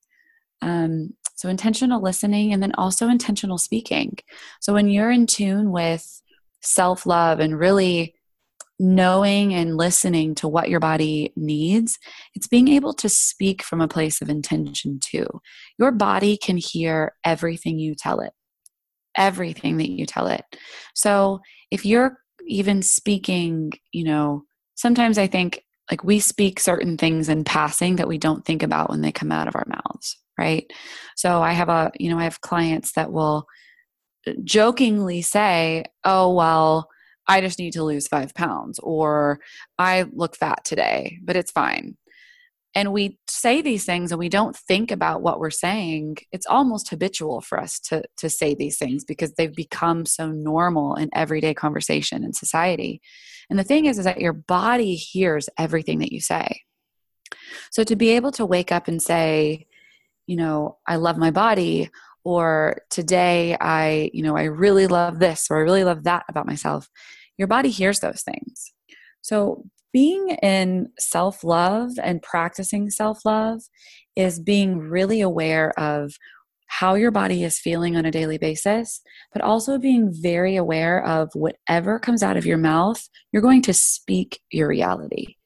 Um, 0.61 1.15
so, 1.35 1.49
intentional 1.49 2.01
listening 2.01 2.53
and 2.53 2.63
then 2.63 2.71
also 2.79 3.09
intentional 3.09 3.59
speaking. 3.59 4.19
So, 4.61 4.73
when 4.73 4.89
you're 4.89 5.11
in 5.11 5.27
tune 5.27 5.73
with 5.73 6.23
self 6.61 7.05
love 7.05 7.41
and 7.41 7.59
really 7.59 8.15
knowing 8.79 9.53
and 9.53 9.77
listening 9.77 10.37
to 10.37 10.47
what 10.47 10.71
your 10.71 10.79
body 10.79 11.33
needs, 11.35 11.99
it's 12.37 12.47
being 12.47 12.69
able 12.69 12.93
to 12.93 13.09
speak 13.09 13.65
from 13.65 13.81
a 13.81 13.89
place 13.89 14.23
of 14.23 14.29
intention 14.29 15.01
too. 15.03 15.27
Your 15.81 15.91
body 15.91 16.37
can 16.37 16.57
hear 16.57 17.17
everything 17.25 17.81
you 17.81 17.97
tell 17.97 18.21
it 18.21 18.33
everything 19.17 19.77
that 19.77 19.91
you 19.91 20.07
tell 20.07 20.29
it. 20.29 20.43
So 20.95 21.41
if 21.71 21.85
you're 21.85 22.17
even 22.47 22.81
speaking, 22.81 23.73
you 23.91 24.05
know, 24.05 24.45
sometimes 24.77 25.19
I 25.19 25.27
think 25.27 25.63
like 25.93 26.03
we 26.03 26.21
speak 26.21 26.59
certain 26.59 26.97
things 26.97 27.29
in 27.29 27.45
passing 27.45 27.97
that 27.97 28.09
we 28.09 28.17
don't 28.17 28.47
think 28.47 28.63
about 28.63 28.89
when 28.89 29.03
they 29.03 29.13
come 29.13 29.31
out 29.31 29.47
of 29.47 29.55
our 29.55 29.67
mouths, 29.67 30.17
right? 30.39 30.65
So 31.17 31.43
I 31.43 31.53
have 31.53 31.69
a, 31.69 31.93
you 32.01 32.09
know, 32.09 32.19
I 32.19 32.25
have 32.25 32.41
clients 32.41 32.93
that 32.93 33.13
will 33.13 33.47
uh, 34.27 34.33
jokingly 34.43 35.21
say, 35.21 35.85
oh, 36.03 36.33
well, 36.33 36.89
I 37.29 37.43
just 37.43 37.59
need 37.59 37.75
to 37.75 37.85
lose 37.85 38.09
five 38.09 38.33
pounds, 38.35 38.79
or 38.79 39.39
I 39.79 40.07
look 40.15 40.35
fat 40.35 40.65
today, 40.65 41.19
but 41.23 41.37
it's 41.37 41.51
fine 41.53 41.99
and 42.75 42.93
we 42.93 43.19
say 43.29 43.61
these 43.61 43.85
things 43.85 44.13
and 44.13 44.19
we 44.19 44.29
don't 44.29 44.57
think 44.57 44.91
about 44.91 45.23
what 45.23 45.39
we're 45.39 45.51
saying 45.51 46.17
it's 46.33 46.47
almost 46.47 46.91
habitual 46.91 47.41
for 47.41 47.61
us 47.61 47.79
to 47.81 48.03
to 48.17 48.29
say 48.29 48.55
these 48.55 48.79
things 48.79 49.05
because 49.05 49.33
they've 49.35 49.55
become 49.55 50.07
so 50.07 50.31
normal 50.31 50.95
in 50.95 51.11
everyday 51.15 51.55
conversation 51.55 52.25
in 52.25 52.33
society. 52.33 53.01
And 53.51 53.59
the 53.59 53.65
thing 53.65 53.87
is 53.87 53.99
is 53.99 54.05
that 54.05 54.21
your 54.21 54.33
body 54.33 54.95
hears 54.95 55.49
everything 55.59 55.99
that 55.99 56.13
you 56.13 56.21
say. 56.21 56.63
So 57.71 57.85
to 57.85 57.97
be 57.97 58.11
able 58.11 58.33
to 58.33 58.47
wake 58.47 58.73
up 58.73 58.89
and 58.89 59.03
say 59.03 59.67
you 60.27 60.37
know 60.37 60.79
i 60.87 60.97
love 60.97 61.19
my 61.19 61.33
body 61.33 61.91
or 62.25 62.81
today 62.91 63.57
i 63.61 64.09
you 64.13 64.23
know 64.23 64.37
i 64.37 64.45
really 64.45 64.87
love 64.87 65.19
this 65.19 65.49
or 65.51 65.57
i 65.57 65.61
really 65.61 65.83
love 65.83 66.05
that 66.05 66.25
about 66.29 66.47
myself 66.47 66.89
your 67.39 67.49
body 67.49 67.71
hears 67.71 68.01
those 68.01 68.23
things. 68.23 68.73
So 69.21 69.65
being 69.93 70.31
in 70.43 70.91
self 70.99 71.45
love 71.45 71.93
and 72.03 72.23
practicing 72.23 72.91
self 72.91 73.25
love 73.25 73.63
is 74.17 74.41
being 74.41 74.79
really 74.79 75.21
aware 75.21 75.79
of 75.79 76.15
how 76.67 76.95
your 76.95 77.11
body 77.11 77.45
is 77.45 77.59
feeling 77.59 77.97
on 77.97 78.07
a 78.07 78.11
daily 78.11 78.39
basis, 78.39 79.03
but 79.33 79.43
also 79.43 79.79
being 79.79 80.11
very 80.11 80.57
aware 80.57 81.05
of 81.05 81.31
whatever 81.35 81.99
comes 81.99 82.23
out 82.23 82.39
of 82.39 82.47
your 82.47 82.57
mouth, 82.57 83.09
you're 83.31 83.43
going 83.43 83.61
to 83.61 83.75
speak 83.75 84.41
your 84.51 84.69
reality. 84.69 85.37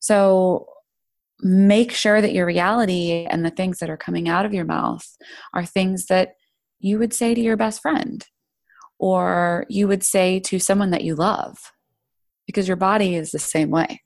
So 0.00 0.66
make 1.40 1.92
sure 1.92 2.20
that 2.20 2.32
your 2.32 2.46
reality 2.46 3.26
and 3.30 3.44
the 3.44 3.50
things 3.50 3.78
that 3.78 3.90
are 3.90 3.96
coming 3.96 4.28
out 4.28 4.44
of 4.44 4.52
your 4.52 4.64
mouth 4.64 5.06
are 5.54 5.64
things 5.64 6.06
that 6.06 6.30
you 6.80 6.98
would 6.98 7.12
say 7.12 7.32
to 7.32 7.40
your 7.40 7.56
best 7.56 7.80
friend 7.80 8.26
or 8.98 9.66
you 9.68 9.86
would 9.86 10.02
say 10.02 10.40
to 10.40 10.58
someone 10.58 10.90
that 10.90 11.04
you 11.04 11.14
love 11.14 11.58
because 12.50 12.68
your 12.68 12.76
body 12.76 13.14
is 13.14 13.30
the 13.30 13.38
same 13.38 13.70
way. 13.70 14.02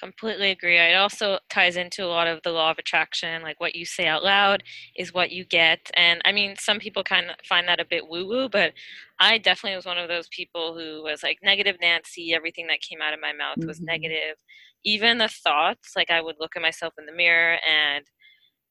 Completely 0.00 0.50
agree. 0.50 0.78
It 0.78 0.96
also 0.96 1.38
ties 1.48 1.76
into 1.76 2.04
a 2.04 2.06
lot 2.06 2.26
of 2.26 2.40
the 2.42 2.50
law 2.50 2.72
of 2.72 2.78
attraction, 2.78 3.42
like 3.42 3.60
what 3.60 3.76
you 3.76 3.84
say 3.84 4.06
out 4.06 4.24
loud 4.24 4.64
is 4.96 5.14
what 5.14 5.30
you 5.30 5.44
get. 5.44 5.90
And 5.94 6.20
I 6.24 6.32
mean, 6.32 6.56
some 6.58 6.80
people 6.80 7.04
kind 7.04 7.30
of 7.30 7.36
find 7.48 7.68
that 7.68 7.78
a 7.78 7.84
bit 7.84 8.08
woo 8.08 8.26
woo, 8.26 8.48
but 8.48 8.72
I 9.20 9.38
definitely 9.38 9.76
was 9.76 9.86
one 9.86 9.98
of 9.98 10.08
those 10.08 10.26
people 10.28 10.74
who 10.74 11.04
was 11.04 11.22
like 11.22 11.38
negative 11.42 11.76
Nancy. 11.80 12.34
Everything 12.34 12.66
that 12.66 12.80
came 12.80 13.00
out 13.00 13.14
of 13.14 13.20
my 13.20 13.32
mouth 13.32 13.58
mm-hmm. 13.58 13.68
was 13.68 13.80
negative. 13.80 14.36
Even 14.84 15.18
the 15.18 15.28
thoughts, 15.28 15.92
like 15.94 16.10
I 16.10 16.20
would 16.20 16.36
look 16.40 16.56
at 16.56 16.62
myself 16.62 16.94
in 16.98 17.06
the 17.06 17.12
mirror 17.12 17.58
and 17.64 18.04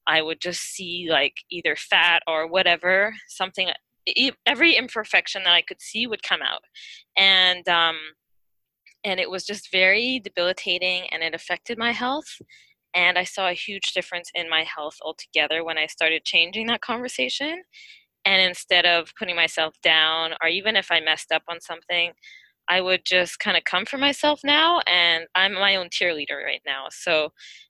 I 0.07 0.21
would 0.21 0.41
just 0.41 0.61
see 0.61 1.07
like 1.09 1.35
either 1.49 1.77
fat 1.77 2.23
or 2.27 2.45
whatever, 2.45 3.13
something 3.29 3.69
every 4.45 4.75
imperfection 4.75 5.43
that 5.43 5.53
I 5.53 5.61
could 5.61 5.81
see 5.81 6.07
would 6.07 6.23
come 6.23 6.41
out. 6.41 6.61
And 7.15 7.67
um, 7.69 7.97
and 9.03 9.19
it 9.19 9.29
was 9.29 9.45
just 9.45 9.71
very 9.71 10.19
debilitating 10.19 11.03
and 11.11 11.23
it 11.23 11.33
affected 11.33 11.77
my 11.77 11.91
health 11.91 12.41
and 12.93 13.17
i 13.17 13.23
saw 13.23 13.49
a 13.49 13.53
huge 13.53 13.93
difference 13.93 14.29
in 14.33 14.49
my 14.49 14.63
health 14.63 14.97
altogether 15.01 15.63
when 15.63 15.77
i 15.77 15.85
started 15.87 16.23
changing 16.23 16.67
that 16.67 16.81
conversation 16.81 17.61
and 18.25 18.41
instead 18.41 18.85
of 18.85 19.11
putting 19.17 19.35
myself 19.35 19.75
down 19.81 20.31
or 20.41 20.47
even 20.47 20.75
if 20.75 20.91
i 20.91 20.99
messed 20.99 21.31
up 21.31 21.43
on 21.47 21.59
something 21.59 22.11
i 22.69 22.81
would 22.81 23.01
just 23.05 23.39
kind 23.39 23.57
of 23.57 23.63
come 23.63 23.85
for 23.85 23.97
myself 23.97 24.41
now 24.43 24.79
and 24.87 25.25
i'm 25.35 25.53
my 25.53 25.75
own 25.75 25.87
cheerleader 25.89 26.43
right 26.45 26.61
now 26.65 26.85
so 26.89 27.29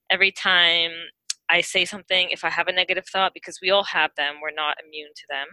every 0.09 0.31
time 0.31 0.91
i 1.49 1.61
say 1.61 1.85
something 1.85 2.27
if 2.31 2.43
i 2.43 2.49
have 2.49 2.67
a 2.67 2.73
negative 2.73 3.05
thought 3.11 3.33
because 3.33 3.59
we 3.61 3.69
all 3.69 3.83
have 3.83 4.11
them 4.17 4.35
we're 4.41 4.51
not 4.55 4.77
immune 4.85 5.11
to 5.15 5.23
them 5.29 5.47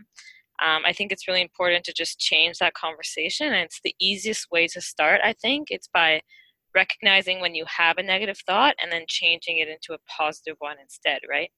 um, 0.65 0.83
I 0.85 0.93
think 0.93 1.13
it's 1.13 1.29
really 1.29 1.43
important 1.43 1.85
to 1.85 1.93
just 1.93 2.19
change 2.19 2.59
that 2.59 2.75
conversation. 2.75 3.49
And 3.49 3.57
it's 3.57 3.81
the 3.83 3.95
easiest 4.01 4.51
way 4.51 4.67
to 4.69 4.81
start, 4.81 5.21
I 5.23 5.33
think. 5.33 5.69
It's 5.71 5.89
by 5.89 6.21
recognizing 6.75 7.41
when 7.41 7.55
you 7.55 7.65
have 7.67 7.99
a 7.99 8.03
negative 8.03 8.39
thought 8.47 8.75
and 8.83 8.93
then 8.93 9.05
changing 9.09 9.59
it 9.59 9.69
into 9.69 9.95
a 9.95 9.99
positive 10.09 10.57
one 10.59 10.77
instead, 10.81 11.21
right? 11.29 11.51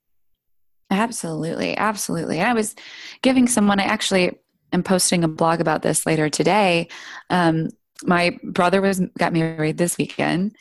Absolutely. 0.90 1.76
Absolutely. 1.76 2.40
I 2.40 2.52
was 2.52 2.74
giving 3.22 3.46
someone, 3.46 3.80
I 3.80 3.84
actually 3.84 4.38
am 4.72 4.82
posting 4.82 5.24
a 5.24 5.28
blog 5.28 5.60
about 5.60 5.82
this 5.82 6.06
later 6.06 6.28
today. 6.28 6.88
Um, 7.28 7.68
my 8.04 8.38
brother 8.42 8.80
was 8.80 9.00
got 9.18 9.32
married 9.32 9.78
this 9.78 9.98
weekend 9.98 10.56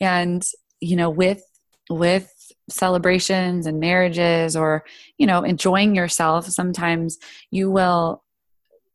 and 0.00 0.46
you 0.80 0.96
know 0.96 1.08
with 1.08 1.42
with 1.88 2.30
celebrations 2.68 3.66
and 3.66 3.80
marriages 3.80 4.56
or 4.56 4.84
you 5.18 5.26
know 5.26 5.42
enjoying 5.42 5.94
yourself 5.94 6.46
sometimes 6.46 7.18
you 7.50 7.70
will 7.70 8.22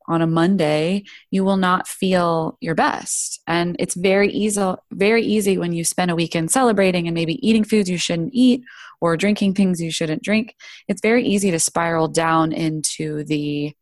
on 0.08 0.22
a 0.22 0.28
monday 0.28 1.04
you 1.32 1.44
will 1.44 1.58
not 1.58 1.88
feel 1.88 2.58
your 2.62 2.76
best. 2.76 3.42
And 3.48 3.76
it's 3.80 3.96
very 3.96 4.32
easy 4.32 4.74
very 4.92 5.24
easy 5.24 5.58
when 5.58 5.74
you 5.74 5.84
spend 5.84 6.12
a 6.12 6.16
weekend 6.16 6.52
celebrating 6.52 7.08
and 7.08 7.16
maybe 7.16 7.46
eating 7.48 7.64
foods 7.64 7.90
you 7.90 7.98
shouldn't 7.98 8.34
eat 8.34 8.64
or 9.02 9.18
drinking 9.18 9.54
things 9.54 9.82
you 9.82 9.92
shouldn't 9.92 10.24
drink. 10.24 10.56
It's 10.88 11.02
very 11.02 11.24
easy 11.26 11.52
to 11.52 11.60
spiral 11.60 12.08
down 12.08 12.52
into 12.52 13.24
the 13.26 13.74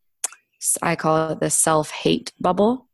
i 0.82 0.96
call 0.96 1.32
it 1.32 1.40
the 1.40 1.50
self-hate 1.50 2.34
bubble 2.40 2.85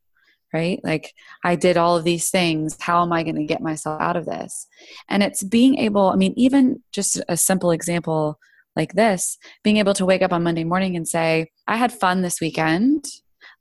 right? 0.54 0.80
Like, 0.84 1.14
I 1.44 1.56
did 1.56 1.78
all 1.78 1.98
of 1.98 2.04
these 2.04 2.30
things. 2.30 2.78
How 2.80 3.02
am 3.02 3.14
I 3.14 3.24
going 3.24 3.36
to 3.36 3.46
get 3.46 3.62
myself 3.62 4.02
out 4.02 4.18
of 4.18 4.26
this? 4.26 4.68
And 5.10 5.24
it's 5.24 5.44
being 5.44 5.78
able, 5.78 6.10
I 6.10 6.16
mean, 6.16 6.34
even 6.36 6.82
just 6.92 7.22
a 7.30 7.38
simple 7.38 7.72
example 7.72 8.40
like 8.76 8.94
this, 8.94 9.38
being 9.64 9.78
able 9.78 9.94
to 9.94 10.06
wake 10.06 10.22
up 10.22 10.34
on 10.34 10.44
Monday 10.44 10.64
morning 10.64 10.96
and 10.96 11.08
say, 11.08 11.52
I 11.68 11.78
had 11.78 11.92
fun 11.92 12.22
this 12.22 12.40
weekend. 12.42 13.06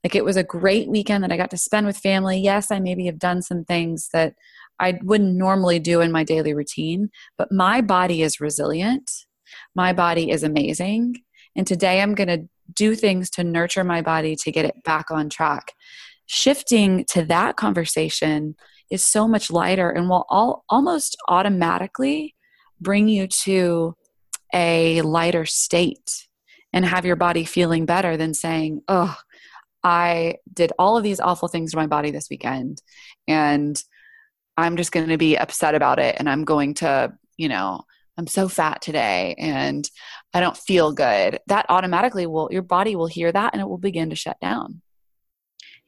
Like, 0.04 0.14
it 0.14 0.24
was 0.24 0.36
a 0.36 0.44
great 0.44 0.88
weekend 0.88 1.24
that 1.24 1.32
I 1.32 1.36
got 1.36 1.50
to 1.50 1.58
spend 1.58 1.86
with 1.86 1.96
family. 1.96 2.38
Yes, 2.40 2.70
I 2.70 2.80
maybe 2.80 3.06
have 3.06 3.18
done 3.18 3.42
some 3.42 3.64
things 3.64 4.08
that 4.12 4.34
I 4.78 4.98
wouldn't 5.02 5.36
normally 5.36 5.78
do 5.78 6.00
in 6.00 6.10
my 6.10 6.24
daily 6.24 6.54
routine, 6.54 7.10
but 7.36 7.52
my 7.52 7.82
body 7.82 8.22
is 8.22 8.40
resilient. 8.40 9.10
My 9.74 9.92
body 9.92 10.30
is 10.30 10.42
amazing. 10.42 11.16
And 11.54 11.66
today 11.66 12.00
I'm 12.00 12.14
going 12.14 12.28
to 12.28 12.48
do 12.72 12.94
things 12.94 13.28
to 13.30 13.44
nurture 13.44 13.84
my 13.84 14.00
body 14.00 14.36
to 14.36 14.52
get 14.52 14.64
it 14.64 14.82
back 14.84 15.10
on 15.10 15.28
track 15.28 15.72
shifting 16.32 17.04
to 17.06 17.24
that 17.24 17.56
conversation 17.56 18.54
is 18.88 19.04
so 19.04 19.26
much 19.26 19.50
lighter 19.50 19.90
and 19.90 20.08
will 20.08 20.26
all, 20.28 20.64
almost 20.68 21.16
automatically 21.28 22.36
bring 22.80 23.08
you 23.08 23.26
to 23.26 23.96
a 24.54 25.02
lighter 25.02 25.44
state 25.44 26.28
and 26.72 26.84
have 26.84 27.04
your 27.04 27.16
body 27.16 27.44
feeling 27.44 27.84
better 27.84 28.16
than 28.16 28.32
saying, 28.32 28.80
oh, 28.86 29.16
I 29.82 30.36
did 30.52 30.72
all 30.78 30.96
of 30.96 31.02
these 31.02 31.18
awful 31.18 31.48
things 31.48 31.72
to 31.72 31.76
my 31.76 31.88
body 31.88 32.12
this 32.12 32.28
weekend 32.30 32.80
and 33.26 33.82
I'm 34.56 34.76
just 34.76 34.92
going 34.92 35.08
to 35.08 35.18
be 35.18 35.36
upset 35.36 35.74
about 35.74 35.98
it 35.98 36.14
and 36.20 36.30
I'm 36.30 36.44
going 36.44 36.74
to, 36.74 37.12
you 37.38 37.48
know, 37.48 37.80
I'm 38.16 38.28
so 38.28 38.48
fat 38.48 38.82
today 38.82 39.34
and 39.36 39.84
I 40.32 40.38
don't 40.38 40.56
feel 40.56 40.92
good. 40.92 41.40
That 41.48 41.66
automatically 41.68 42.26
will, 42.26 42.50
your 42.52 42.62
body 42.62 42.94
will 42.94 43.08
hear 43.08 43.32
that 43.32 43.52
and 43.52 43.60
it 43.60 43.68
will 43.68 43.78
begin 43.78 44.10
to 44.10 44.16
shut 44.16 44.38
down. 44.40 44.80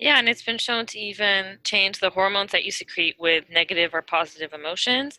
Yeah, 0.03 0.19
and 0.19 0.29
it's 0.29 0.43
been 0.43 0.59
shown 0.59 0.87
to 0.87 0.99
even 0.99 1.59
change 1.62 2.01
the 2.01 2.11
hormones 2.11 2.51
that 2.51 2.65
you 2.65 2.73
secrete 2.73 3.15
with 3.21 3.45
negative 3.49 3.95
or 3.95 4.03
positive 4.03 4.53
emotions. 4.53 5.17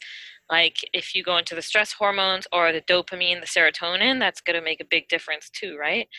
Like 0.52 0.76
if 0.92 1.16
you 1.16 1.24
go 1.24 1.38
into 1.38 1.56
the 1.56 1.62
stress 1.62 1.94
hormones 1.94 2.48
or 2.52 2.74
the 2.74 2.82
dopamine, 2.82 3.40
the 3.40 3.48
serotonin, 3.48 4.20
that's 4.20 4.42
going 4.42 4.60
to 4.60 4.62
make 4.62 4.82
a 4.82 4.86
big 4.86 5.08
difference 5.08 5.50
too, 5.50 5.78
right? 5.80 6.10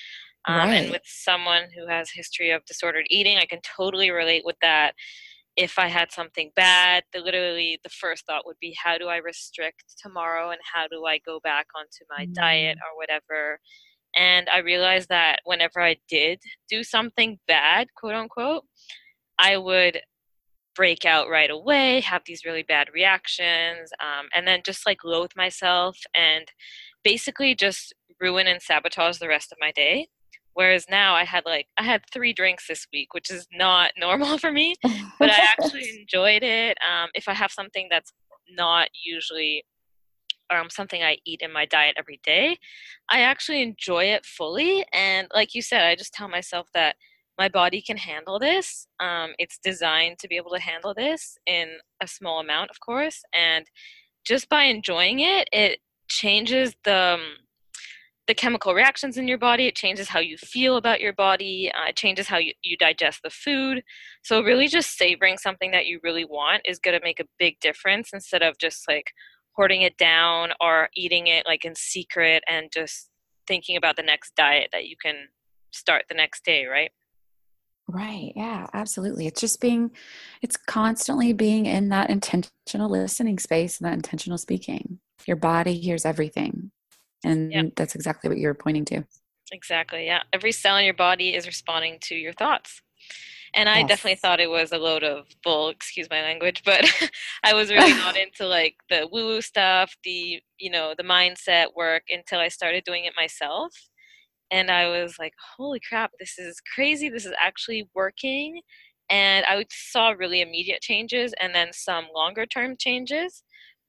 Um, 0.48 0.57
right. 0.57 0.74
And 0.77 0.90
with 0.90 1.03
someone 1.05 1.64
who 1.77 1.87
has 1.88 2.11
history 2.11 2.53
of 2.53 2.64
disordered 2.64 3.05
eating, 3.11 3.37
I 3.37 3.44
can 3.44 3.61
totally 3.61 4.11
relate 4.11 4.46
with 4.46 4.57
that. 4.62 4.94
If 5.57 5.79
I 5.79 5.88
had 5.88 6.11
something 6.11 6.50
bad, 6.57 7.05
the, 7.12 7.20
literally 7.20 7.79
the 7.83 7.90
first 7.90 8.24
thought 8.24 8.46
would 8.46 8.59
be, 8.62 8.74
how 8.83 8.96
do 8.96 9.09
I 9.09 9.18
restrict 9.18 9.85
tomorrow, 9.98 10.53
and 10.53 10.61
how 10.72 10.88
do 10.88 11.05
I 11.05 11.18
go 11.18 11.38
back 11.38 11.66
onto 11.77 12.07
my 12.09 12.24
mm. 12.24 12.33
diet 12.33 12.79
or 12.79 12.96
whatever? 12.96 13.61
And 14.16 14.48
I 14.48 14.59
realized 14.59 15.09
that 15.09 15.40
whenever 15.44 15.81
I 15.81 15.96
did 16.09 16.40
do 16.68 16.85
something 16.85 17.38
bad, 17.46 17.88
quote 17.96 18.14
unquote, 18.14 18.64
I 19.38 19.57
would 19.57 20.00
break 20.74 21.05
out 21.05 21.29
right 21.29 21.50
away, 21.50 22.00
have 22.00 22.22
these 22.27 22.44
really 22.44 22.62
bad 22.62 22.88
reactions, 22.92 23.90
um, 24.00 24.27
and 24.35 24.46
then 24.46 24.61
just 24.64 24.87
like 24.87 24.98
loathe 25.05 25.31
myself 25.37 25.98
and 26.14 26.46
basically 27.03 27.55
just 27.55 27.94
ruin 28.20 28.46
and 28.46 28.62
sabotage 28.62 29.18
the 29.18 29.29
rest 29.29 29.53
of 29.53 29.59
my 29.61 29.72
day. 29.72 30.09
Whereas 30.55 30.87
now 30.88 31.14
I 31.14 31.24
had 31.24 31.44
like 31.44 31.66
I 31.79 31.83
had 31.83 32.03
three 32.12 32.33
drinks 32.33 32.66
this 32.68 32.87
week, 32.92 33.12
which 33.12 33.31
is 33.31 33.46
not 33.53 33.90
normal 33.98 34.38
for 34.38 34.53
me, 34.53 34.77
but 35.18 35.31
I 35.31 35.48
actually 35.59 35.88
enjoyed 36.00 36.42
it. 36.42 36.79
Um, 36.88 37.11
if 37.14 37.29
I 37.29 37.35
have 37.35 37.50
something 37.50 37.88
that's 37.90 38.12
not 38.50 38.88
usually 39.05 39.64
um, 40.50 40.70
something 40.70 41.02
I 41.02 41.18
eat 41.24 41.40
in 41.42 41.52
my 41.52 41.66
diet 41.66 41.94
every 41.98 42.20
day, 42.22 42.59
I 43.09 43.20
actually 43.20 43.62
enjoy 43.62 44.04
it 44.04 44.26
fully. 44.26 44.85
And 44.92 45.28
like 45.35 45.54
you 45.54 45.62
said, 45.62 45.83
I 45.83 45.94
just 45.94 46.12
tell 46.12 46.28
myself 46.28 46.68
that 46.74 46.96
my 47.38 47.48
body 47.48 47.83
can 47.83 47.96
handle 47.96 48.38
this. 48.38 48.87
Um, 49.00 49.33
it's 49.38 49.59
designed 49.59 50.18
to 50.20 50.28
be 50.28 50.37
able 50.37 50.52
to 50.52 50.61
handle 50.61 50.94
this 50.94 51.37
in 51.46 51.78
a 52.00 52.07
small 52.07 52.40
amount, 52.40 52.70
of 52.70 52.80
course. 52.80 53.22
And 53.33 53.66
just 54.24 54.48
by 54.48 54.64
enjoying 54.64 55.20
it, 55.20 55.48
it 55.52 55.80
changes 56.09 56.74
the 56.85 57.14
um, 57.14 57.20
the 58.26 58.35
chemical 58.35 58.72
reactions 58.72 59.18
in 59.18 59.28
your 59.28 59.37
body. 59.37 59.66
It 59.66 59.76
changes 59.76 60.09
how 60.09 60.20
you 60.20 60.38
feel 60.38 60.76
about 60.76 61.00
your 61.00 61.12
body. 61.12 61.70
Uh, 61.70 61.88
it 61.88 61.96
changes 61.96 62.26
how 62.26 62.38
you, 62.38 62.54
you 62.62 62.76
digest 62.78 63.20
the 63.22 63.28
food. 63.28 63.83
So 64.22 64.42
really, 64.42 64.66
just 64.66 64.96
savoring 64.96 65.37
something 65.37 65.70
that 65.72 65.87
you 65.87 66.00
really 66.02 66.24
want 66.24 66.62
is 66.64 66.78
going 66.78 66.98
to 66.98 67.04
make 67.04 67.20
a 67.20 67.28
big 67.38 67.61
difference 67.61 68.11
instead 68.14 68.42
of 68.42 68.57
just 68.59 68.88
like 68.88 69.12
hoarding 69.54 69.82
it 69.82 69.96
down 69.96 70.50
or 70.60 70.88
eating 70.94 71.26
it 71.28 71.46
like 71.46 71.64
in 71.64 71.74
secret 71.74 72.42
and 72.48 72.70
just 72.72 73.08
thinking 73.46 73.76
about 73.76 73.96
the 73.96 74.02
next 74.02 74.34
diet 74.34 74.70
that 74.72 74.86
you 74.86 74.96
can 75.00 75.14
start 75.72 76.04
the 76.08 76.14
next 76.14 76.44
day, 76.44 76.66
right? 76.66 76.90
Right. 77.86 78.32
Yeah, 78.34 78.66
absolutely. 78.72 79.26
It's 79.26 79.40
just 79.40 79.60
being, 79.60 79.90
it's 80.40 80.56
constantly 80.56 81.32
being 81.32 81.66
in 81.66 81.90
that 81.90 82.08
intentional 82.10 82.88
listening 82.88 83.38
space 83.38 83.78
and 83.78 83.86
that 83.86 83.94
intentional 83.94 84.38
speaking. 84.38 85.00
Your 85.26 85.36
body 85.36 85.74
hears 85.78 86.06
everything. 86.06 86.70
And 87.24 87.52
yeah. 87.52 87.62
that's 87.76 87.94
exactly 87.94 88.28
what 88.28 88.38
you're 88.38 88.54
pointing 88.54 88.84
to. 88.86 89.04
Exactly. 89.52 90.06
Yeah. 90.06 90.22
Every 90.32 90.52
cell 90.52 90.76
in 90.78 90.84
your 90.84 90.94
body 90.94 91.34
is 91.34 91.46
responding 91.46 91.98
to 92.02 92.14
your 92.14 92.32
thoughts 92.32 92.80
and 93.54 93.68
I 93.68 93.80
yes. 93.80 93.88
definitely 93.88 94.16
thought 94.16 94.40
it 94.40 94.50
was 94.50 94.72
a 94.72 94.78
load 94.78 95.04
of 95.04 95.26
bull. 95.42 95.68
Excuse 95.68 96.08
my 96.10 96.22
language, 96.22 96.62
but 96.64 96.84
I 97.44 97.54
was 97.54 97.70
really 97.70 97.92
not 97.92 98.16
into 98.24 98.46
like 98.46 98.76
the 98.90 99.08
woo 99.10 99.26
woo 99.26 99.40
stuff, 99.40 99.94
the 100.04 100.40
you 100.58 100.70
know 100.70 100.94
the 100.96 101.04
mindset 101.04 101.66
work 101.76 102.04
until 102.10 102.40
I 102.40 102.48
started 102.48 102.84
doing 102.84 103.04
it 103.04 103.14
myself, 103.16 103.72
and 104.50 104.70
I 104.70 104.88
was 104.88 105.16
like, 105.18 105.32
holy 105.56 105.80
crap, 105.88 106.12
this 106.18 106.38
is 106.38 106.60
crazy. 106.74 107.08
This 107.08 107.26
is 107.26 107.34
actually 107.40 107.88
working, 107.94 108.60
and 109.10 109.44
I 109.46 109.64
saw 109.70 110.10
really 110.10 110.40
immediate 110.40 110.80
changes 110.80 111.34
and 111.40 111.54
then 111.54 111.68
some 111.72 112.06
longer 112.14 112.46
term 112.46 112.76
changes. 112.78 113.42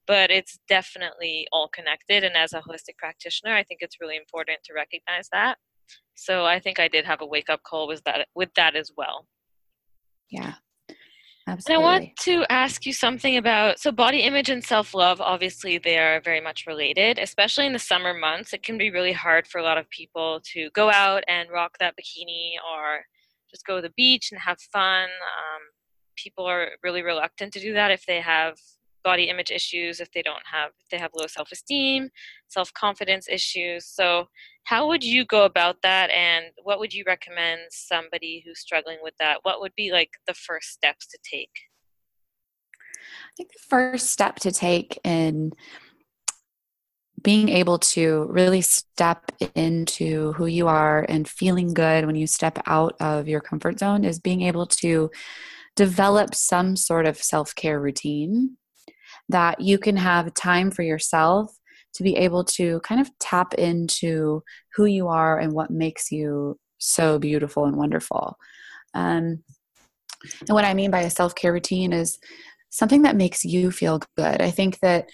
But 0.07 0.29
it's 0.29 0.59
definitely 0.69 1.47
all 1.51 1.67
connected, 1.69 2.23
and 2.23 2.35
as 2.37 2.53
a 2.53 2.61
holistic 2.61 2.97
practitioner, 2.99 3.55
I 3.55 3.63
think 3.63 3.79
it's 3.81 3.99
really 3.99 4.17
important 4.17 4.59
to 4.65 4.73
recognize 4.75 5.29
that. 5.31 5.57
So 6.15 6.45
I 6.45 6.59
think 6.59 6.79
I 6.79 6.87
did 6.87 7.05
have 7.05 7.21
a 7.21 7.25
wake 7.25 7.49
up 7.49 7.63
call 7.63 7.87
with 7.87 8.03
that 8.05 8.27
with 8.35 8.53
that 8.55 8.75
as 8.75 8.91
well. 8.95 9.27
Yeah. 10.29 10.55
Absolutely. 11.47 11.75
And 11.75 11.83
I 11.83 11.99
want 11.99 12.15
to 12.21 12.51
ask 12.51 12.85
you 12.87 12.93
something 12.93 13.37
about 13.37 13.79
so 13.79 13.91
body 13.91 14.21
image 14.21 14.49
and 14.49 14.63
self 14.63 14.95
love. 14.95 15.21
Obviously, 15.21 15.77
they 15.77 15.97
are 15.99 16.19
very 16.21 16.41
much 16.41 16.65
related, 16.65 17.19
especially 17.19 17.67
in 17.67 17.73
the 17.73 17.79
summer 17.79 18.15
months. 18.15 18.51
It 18.51 18.63
can 18.63 18.79
be 18.79 18.89
really 18.89 19.11
hard 19.11 19.45
for 19.45 19.59
a 19.59 19.63
lot 19.63 19.77
of 19.77 19.87
people 19.91 20.41
to 20.53 20.69
go 20.71 20.89
out 20.89 21.23
and 21.27 21.49
rock 21.51 21.77
that 21.79 21.93
bikini 21.95 22.53
or 22.67 23.05
just 23.51 23.65
go 23.65 23.75
to 23.75 23.81
the 23.81 23.93
beach 23.95 24.29
and 24.31 24.41
have 24.41 24.57
fun. 24.73 25.03
Um, 25.03 25.61
people 26.15 26.45
are 26.45 26.69
really 26.83 27.03
reluctant 27.03 27.53
to 27.53 27.59
do 27.59 27.73
that 27.73 27.91
if 27.91 28.05
they 28.07 28.21
have 28.21 28.57
body 29.05 29.29
image 29.29 29.51
issues, 29.51 30.01
if 30.01 30.11
they 30.11 30.23
don't 30.23 30.43
have, 30.51 30.71
if 30.81 30.89
they 30.89 30.97
have 30.97 31.11
low 31.15 31.27
self 31.27 31.51
esteem, 31.53 32.09
self 32.49 32.73
confidence 32.73 33.29
issues. 33.29 33.85
So, 33.85 34.27
how 34.65 34.87
would 34.87 35.03
you 35.03 35.23
go 35.23 35.45
about 35.45 35.77
that 35.83 36.09
and 36.09 36.45
what 36.63 36.79
would 36.79 36.93
you 36.93 37.03
recommend 37.07 37.61
somebody 37.69 38.43
who's 38.45 38.59
struggling 38.59 38.97
with 39.01 39.13
that? 39.19 39.37
What 39.43 39.61
would 39.61 39.73
be 39.77 39.91
like 39.91 40.09
the 40.27 40.33
first 40.33 40.71
steps 40.71 41.07
to 41.07 41.19
take? 41.23 41.51
I 42.97 43.31
think 43.37 43.53
the 43.53 43.67
first 43.69 44.09
step 44.09 44.37
to 44.37 44.51
take 44.51 44.99
in 45.03 45.53
being 47.21 47.49
able 47.49 47.79
to 47.79 48.27
really 48.29 48.61
step 48.61 49.31
into 49.55 50.33
who 50.33 50.47
you 50.47 50.67
are 50.67 51.05
and 51.07 51.27
feeling 51.27 51.73
good 51.73 52.05
when 52.05 52.15
you 52.15 52.27
step 52.27 52.59
out 52.65 52.95
of 52.99 53.27
your 53.27 53.41
comfort 53.41 53.79
zone 53.79 54.03
is 54.03 54.19
being 54.19 54.41
able 54.41 54.65
to 54.67 55.09
develop 55.75 56.33
some 56.33 56.75
sort 56.75 57.05
of 57.05 57.17
self-care 57.17 57.79
routine 57.79 58.57
that 59.29 59.59
you 59.59 59.77
can 59.77 59.97
have 59.97 60.33
time 60.33 60.71
for 60.71 60.83
yourself 60.83 61.55
to 61.95 62.03
be 62.03 62.15
able 62.15 62.43
to 62.43 62.79
kind 62.81 62.99
of 62.99 63.09
tap 63.19 63.53
into 63.53 64.43
who 64.75 64.85
you 64.85 65.07
are 65.07 65.39
and 65.39 65.53
what 65.53 65.71
makes 65.71 66.11
you 66.11 66.59
so 66.77 67.17
beautiful 67.17 67.65
and 67.65 67.77
wonderful. 67.77 68.37
Um, 68.93 69.43
and 70.41 70.49
what 70.49 70.65
I 70.65 70.73
mean 70.73 70.91
by 70.91 71.01
a 71.01 71.09
self 71.09 71.35
care 71.35 71.53
routine 71.53 71.93
is 71.93 72.19
something 72.69 73.03
that 73.03 73.15
makes 73.15 73.45
you 73.45 73.71
feel 73.71 74.01
good. 74.17 74.41
I 74.41 74.51
think 74.51 74.79
that 74.79 75.09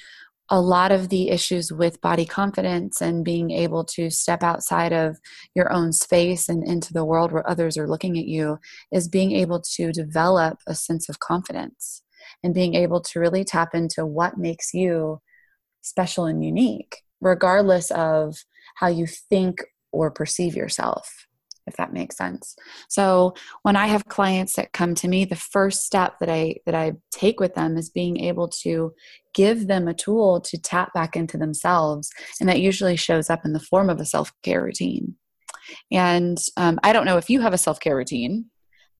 a 0.49 0.59
lot 0.59 0.91
of 0.91 1.07
the 1.07 1.29
issues 1.29 1.71
with 1.71 2.01
body 2.01 2.25
confidence 2.25 2.99
and 2.99 3.23
being 3.23 3.51
able 3.51 3.85
to 3.85 4.09
step 4.09 4.43
outside 4.43 4.91
of 4.91 5.17
your 5.55 5.71
own 5.71 5.93
space 5.93 6.49
and 6.49 6.67
into 6.67 6.91
the 6.91 7.05
world 7.05 7.31
where 7.31 7.49
others 7.49 7.77
are 7.77 7.87
looking 7.87 8.17
at 8.17 8.25
you 8.25 8.59
is 8.91 9.07
being 9.07 9.31
able 9.31 9.61
to 9.61 9.93
develop 9.93 10.59
a 10.67 10.75
sense 10.75 11.07
of 11.07 11.19
confidence 11.19 12.03
and 12.43 12.53
being 12.53 12.75
able 12.75 13.01
to 13.01 13.19
really 13.19 13.43
tap 13.43 13.73
into 13.73 14.05
what 14.05 14.37
makes 14.37 14.73
you 14.73 15.21
special 15.81 16.25
and 16.25 16.43
unique, 16.43 16.97
regardless 17.19 17.91
of 17.91 18.37
how 18.75 18.87
you 18.87 19.07
think 19.07 19.63
or 19.91 20.11
perceive 20.11 20.55
yourself 20.55 21.27
if 21.67 21.75
that 21.77 21.93
makes 21.93 22.17
sense. 22.17 22.55
So 22.89 23.33
when 23.63 23.75
I 23.75 23.87
have 23.87 24.07
clients 24.07 24.55
that 24.55 24.73
come 24.73 24.95
to 24.95 25.07
me, 25.07 25.25
the 25.25 25.35
first 25.35 25.85
step 25.85 26.15
that 26.19 26.29
I 26.29 26.55
that 26.65 26.75
I 26.75 26.93
take 27.11 27.39
with 27.39 27.55
them 27.55 27.77
is 27.77 27.89
being 27.89 28.19
able 28.19 28.47
to 28.63 28.93
give 29.33 29.67
them 29.67 29.87
a 29.87 29.93
tool 29.93 30.41
to 30.41 30.57
tap 30.57 30.93
back 30.93 31.15
into 31.15 31.37
themselves, 31.37 32.09
and 32.39 32.49
that 32.49 32.59
usually 32.59 32.95
shows 32.95 33.29
up 33.29 33.45
in 33.45 33.53
the 33.53 33.59
form 33.59 33.89
of 33.89 33.99
a 33.99 34.05
self 34.05 34.31
care 34.43 34.63
routine. 34.63 35.15
And 35.91 36.37
um, 36.57 36.79
I 36.83 36.93
don't 36.93 37.05
know 37.05 37.17
if 37.17 37.29
you 37.29 37.41
have 37.41 37.53
a 37.53 37.57
self 37.57 37.79
care 37.79 37.95
routine 37.95 38.45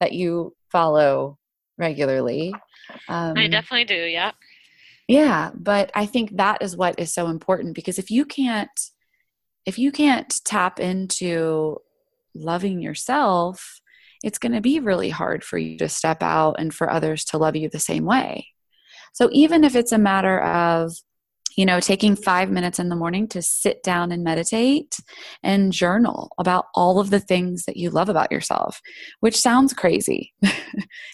that 0.00 0.12
you 0.12 0.54
follow 0.70 1.38
regularly. 1.78 2.54
Um, 3.08 3.36
I 3.36 3.48
definitely 3.48 3.84
do. 3.84 3.94
Yeah. 3.94 4.32
Yeah, 5.08 5.50
but 5.54 5.90
I 5.94 6.06
think 6.06 6.36
that 6.36 6.62
is 6.62 6.76
what 6.76 6.98
is 6.98 7.12
so 7.12 7.26
important 7.26 7.74
because 7.74 7.98
if 7.98 8.10
you 8.10 8.24
can't 8.24 8.70
if 9.64 9.78
you 9.78 9.92
can't 9.92 10.32
tap 10.44 10.80
into 10.80 11.76
loving 12.34 12.80
yourself, 12.80 13.80
it's 14.24 14.38
going 14.38 14.52
to 14.52 14.60
be 14.60 14.80
really 14.80 15.10
hard 15.10 15.44
for 15.44 15.58
you 15.58 15.78
to 15.78 15.88
step 15.88 16.22
out 16.22 16.56
and 16.58 16.74
for 16.74 16.90
others 16.90 17.24
to 17.26 17.38
love 17.38 17.56
you 17.56 17.68
the 17.68 17.78
same 17.78 18.04
way. 18.04 18.48
So 19.12 19.28
even 19.32 19.62
if 19.62 19.76
it's 19.76 19.92
a 19.92 19.98
matter 19.98 20.40
of, 20.40 20.92
you 21.56 21.66
know, 21.66 21.80
taking 21.80 22.16
five 22.16 22.50
minutes 22.50 22.78
in 22.78 22.88
the 22.88 22.96
morning 22.96 23.28
to 23.28 23.42
sit 23.42 23.82
down 23.82 24.12
and 24.12 24.24
meditate 24.24 24.96
and 25.42 25.72
journal 25.72 26.30
about 26.38 26.66
all 26.74 27.00
of 27.00 27.10
the 27.10 27.20
things 27.20 27.64
that 27.64 27.76
you 27.76 27.90
love 27.90 28.08
about 28.08 28.32
yourself, 28.32 28.80
which 29.20 29.38
sounds 29.38 29.72
crazy. 29.72 30.32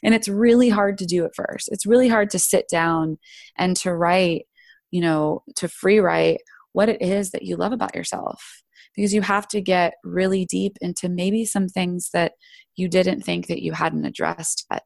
and 0.02 0.14
it's 0.14 0.28
really 0.28 0.68
hard 0.68 0.98
to 0.98 1.06
do 1.06 1.24
at 1.24 1.34
first. 1.34 1.68
It's 1.72 1.86
really 1.86 2.08
hard 2.08 2.30
to 2.30 2.38
sit 2.38 2.66
down 2.70 3.18
and 3.56 3.76
to 3.78 3.94
write, 3.94 4.46
you 4.90 5.00
know, 5.00 5.42
to 5.56 5.68
free 5.68 5.98
write 5.98 6.40
what 6.72 6.88
it 6.88 7.02
is 7.02 7.30
that 7.30 7.42
you 7.42 7.56
love 7.56 7.72
about 7.72 7.94
yourself 7.94 8.62
because 8.94 9.14
you 9.14 9.22
have 9.22 9.46
to 9.48 9.60
get 9.60 9.94
really 10.04 10.44
deep 10.44 10.76
into 10.80 11.08
maybe 11.08 11.44
some 11.44 11.68
things 11.68 12.10
that 12.12 12.32
you 12.76 12.88
didn't 12.88 13.22
think 13.22 13.46
that 13.46 13.62
you 13.62 13.72
hadn't 13.72 14.04
addressed 14.04 14.66
yet. 14.70 14.82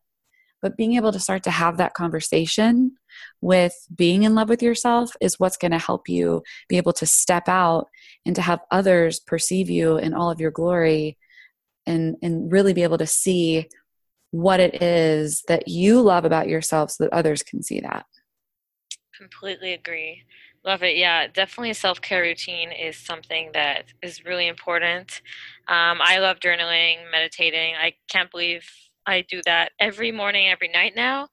But 0.63 0.77
being 0.77 0.95
able 0.95 1.13
to 1.13 1.19
start 1.19 1.43
to 1.45 1.51
have 1.51 1.77
that 1.77 1.95
conversation 1.95 2.93
with 3.41 3.75
being 3.95 4.23
in 4.23 4.35
love 4.35 4.49
with 4.49 4.63
yourself 4.63 5.15
is 5.21 5.39
what's 5.39 5.57
going 5.57 5.73
to 5.73 5.79
help 5.79 6.09
you 6.09 6.43
be 6.69 6.77
able 6.77 6.93
to 6.95 7.07
step 7.07 7.49
out 7.49 7.89
and 8.25 8.35
to 8.37 8.43
have 8.43 8.61
others 8.71 9.21
perceive 9.21 9.69
you 9.69 9.99
in 9.99 10.15
all 10.15 10.31
of 10.31 10.41
your 10.41 10.53
glory 10.53 11.19
and, 11.85 12.17
and 12.23 12.53
really 12.53 12.73
be 12.73 12.85
able 12.85 12.99
to 12.99 13.07
see 13.07 13.69
what 14.31 14.61
it 14.61 14.83
is 14.83 15.43
that 15.49 15.69
you 15.69 16.01
love 16.01 16.25
about 16.25 16.49
yourself 16.49 16.93
so 16.93 17.05
that 17.05 17.13
others 17.13 17.43
can 17.43 17.63
see 17.63 17.81
that. 17.81 18.07
Completely 19.19 19.75
agree. 19.75 20.23
Love 20.65 20.83
it. 20.85 20.97
Yeah, 20.97 21.27
definitely 21.27 21.71
a 21.71 21.75
self 21.75 22.01
care 22.01 22.23
routine 22.23 22.71
is 22.71 22.97
something 22.97 23.51
that 23.53 23.85
is 24.01 24.25
really 24.25 24.47
important. 24.47 25.21
Um, 25.67 25.99
I 26.01 26.19
love 26.19 26.39
journaling, 26.39 27.11
meditating. 27.11 27.75
I 27.75 27.95
can't 28.09 28.31
believe 28.31 28.65
I 29.07 29.25
do 29.29 29.41
that 29.45 29.73
every 29.79 30.13
morning, 30.13 30.49
every 30.49 30.69
night 30.69 30.93
now. 30.97 31.29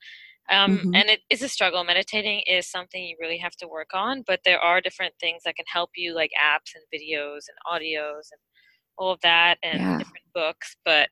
Um, 0.49 0.77
mm-hmm. 0.77 0.95
And 0.95 1.09
it 1.09 1.21
is 1.29 1.43
a 1.43 1.49
struggle. 1.49 1.83
Meditating 1.83 2.41
is 2.47 2.69
something 2.69 3.03
you 3.03 3.15
really 3.19 3.37
have 3.37 3.55
to 3.57 3.67
work 3.67 3.89
on, 3.93 4.23
but 4.25 4.39
there 4.43 4.59
are 4.59 4.81
different 4.81 5.13
things 5.19 5.43
that 5.45 5.55
can 5.55 5.65
help 5.71 5.91
you, 5.95 6.15
like 6.15 6.31
apps 6.41 6.73
and 6.73 6.83
videos 6.93 7.41
and 7.47 7.57
audios 7.71 8.31
and 8.31 8.41
all 8.97 9.11
of 9.11 9.19
that, 9.21 9.57
and 9.61 9.79
yeah. 9.79 9.97
different 9.99 10.25
books. 10.33 10.75
But 10.83 11.09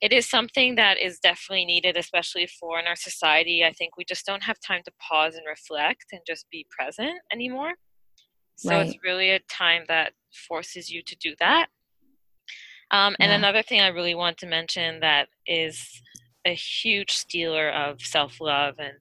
it 0.00 0.12
is 0.12 0.28
something 0.28 0.74
that 0.74 0.98
is 0.98 1.20
definitely 1.20 1.64
needed, 1.64 1.96
especially 1.96 2.48
for 2.60 2.80
in 2.80 2.86
our 2.86 2.96
society. 2.96 3.64
I 3.64 3.72
think 3.72 3.96
we 3.96 4.04
just 4.04 4.26
don't 4.26 4.42
have 4.42 4.58
time 4.60 4.82
to 4.84 4.92
pause 5.00 5.36
and 5.36 5.44
reflect 5.48 6.06
and 6.12 6.20
just 6.26 6.46
be 6.50 6.66
present 6.76 7.14
anymore. 7.32 7.74
So 8.56 8.70
right. 8.70 8.86
it's 8.86 8.96
really 9.04 9.30
a 9.30 9.40
time 9.48 9.84
that 9.88 10.12
forces 10.48 10.90
you 10.90 11.02
to 11.06 11.16
do 11.16 11.34
that. 11.40 11.68
Um, 12.90 13.16
and 13.20 13.30
yeah. 13.30 13.36
another 13.36 13.62
thing 13.62 13.80
I 13.80 13.88
really 13.88 14.14
want 14.14 14.38
to 14.38 14.46
mention 14.46 15.00
that 15.00 15.28
is 15.46 16.02
a 16.46 16.54
huge 16.54 17.12
stealer 17.12 17.70
of 17.70 18.00
self 18.00 18.40
love 18.40 18.74
and 18.78 18.94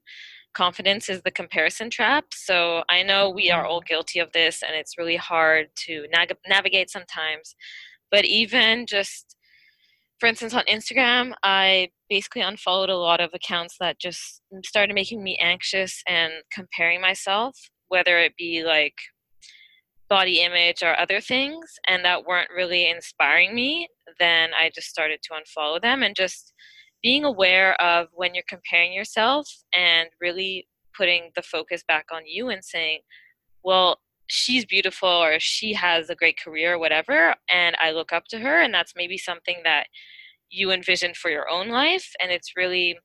confidence 0.54 1.10
is 1.10 1.22
the 1.24 1.32
comparison 1.32 1.90
trap. 1.90 2.26
So 2.34 2.84
I 2.90 3.04
know 3.04 3.30
we 3.30 3.52
are 3.52 3.66
all 3.66 3.82
mm-hmm. 3.82 3.94
guilty 3.94 4.20
of 4.20 4.32
this, 4.34 4.64
and 4.64 4.76
it's 4.76 4.98
really 4.98 5.16
hard 5.16 5.68
to 5.88 6.06
nag- 6.14 6.38
navigate 6.48 6.90
sometimes. 6.90 7.56
But 8.12 8.26
even 8.26 8.86
just 8.86 9.36
for 10.20 10.28
instance, 10.28 10.54
on 10.54 10.64
Instagram, 10.70 11.34
I 11.44 11.90
basically 12.10 12.44
unfollowed 12.44 12.90
a 12.90 12.96
lot 12.96 13.20
of 13.20 13.32
accounts 13.34 13.76
that 13.82 14.00
just 14.00 14.42
started 14.64 14.94
making 14.94 15.22
me 15.22 15.38
anxious 15.38 16.02
and 16.08 16.32
comparing 16.50 17.02
myself, 17.02 17.58
whether 17.90 18.18
it 18.20 18.34
be 18.38 18.64
like 18.64 18.94
body 20.14 20.42
image 20.42 20.84
or 20.84 21.00
other 21.00 21.20
things, 21.20 21.80
and 21.88 22.06
that 22.06 22.24
weren't 22.24 22.52
really 22.56 22.88
inspiring 22.88 23.56
me. 23.56 23.88
Then 24.20 24.52
I 24.54 24.70
just 24.76 24.88
started 24.88 25.22
to 25.24 25.34
unfollow 25.34 25.82
them 25.82 26.04
and 26.04 26.16
just 26.16 26.54
being 27.02 27.24
aware 27.24 27.74
of 27.82 28.10
when 28.14 28.36
you're 28.36 28.44
comparing 28.48 28.94
yourself 28.94 29.50
and 29.76 30.10
really 30.22 30.68
putting 30.96 31.32
the 31.36 31.42
focus 31.42 31.84
back 31.88 32.06
on 32.14 32.22
you 32.28 32.50
and 32.50 32.64
saying, 32.64 33.00
well, 33.64 33.98
she's 34.28 34.66
beautiful 34.68 35.10
or 35.10 35.40
she 35.40 35.74
has 35.74 36.12
a 36.12 36.16
great 36.16 36.40
career 36.40 36.76
or 36.76 36.80
whatever 36.80 37.36
and 37.50 37.76
i 37.82 37.92
look 37.92 38.14
up 38.14 38.24
to 38.30 38.40
her 38.40 38.62
and 38.62 38.74
that's 38.74 38.94
maybe 38.96 39.18
something 39.18 39.58
that 39.66 39.86
you 40.50 40.72
envision 40.72 41.14
for 41.14 41.30
your 41.30 41.50
own 41.50 41.68
life 41.68 42.10
and 42.22 42.32
it's 42.32 42.56
really 42.56 42.98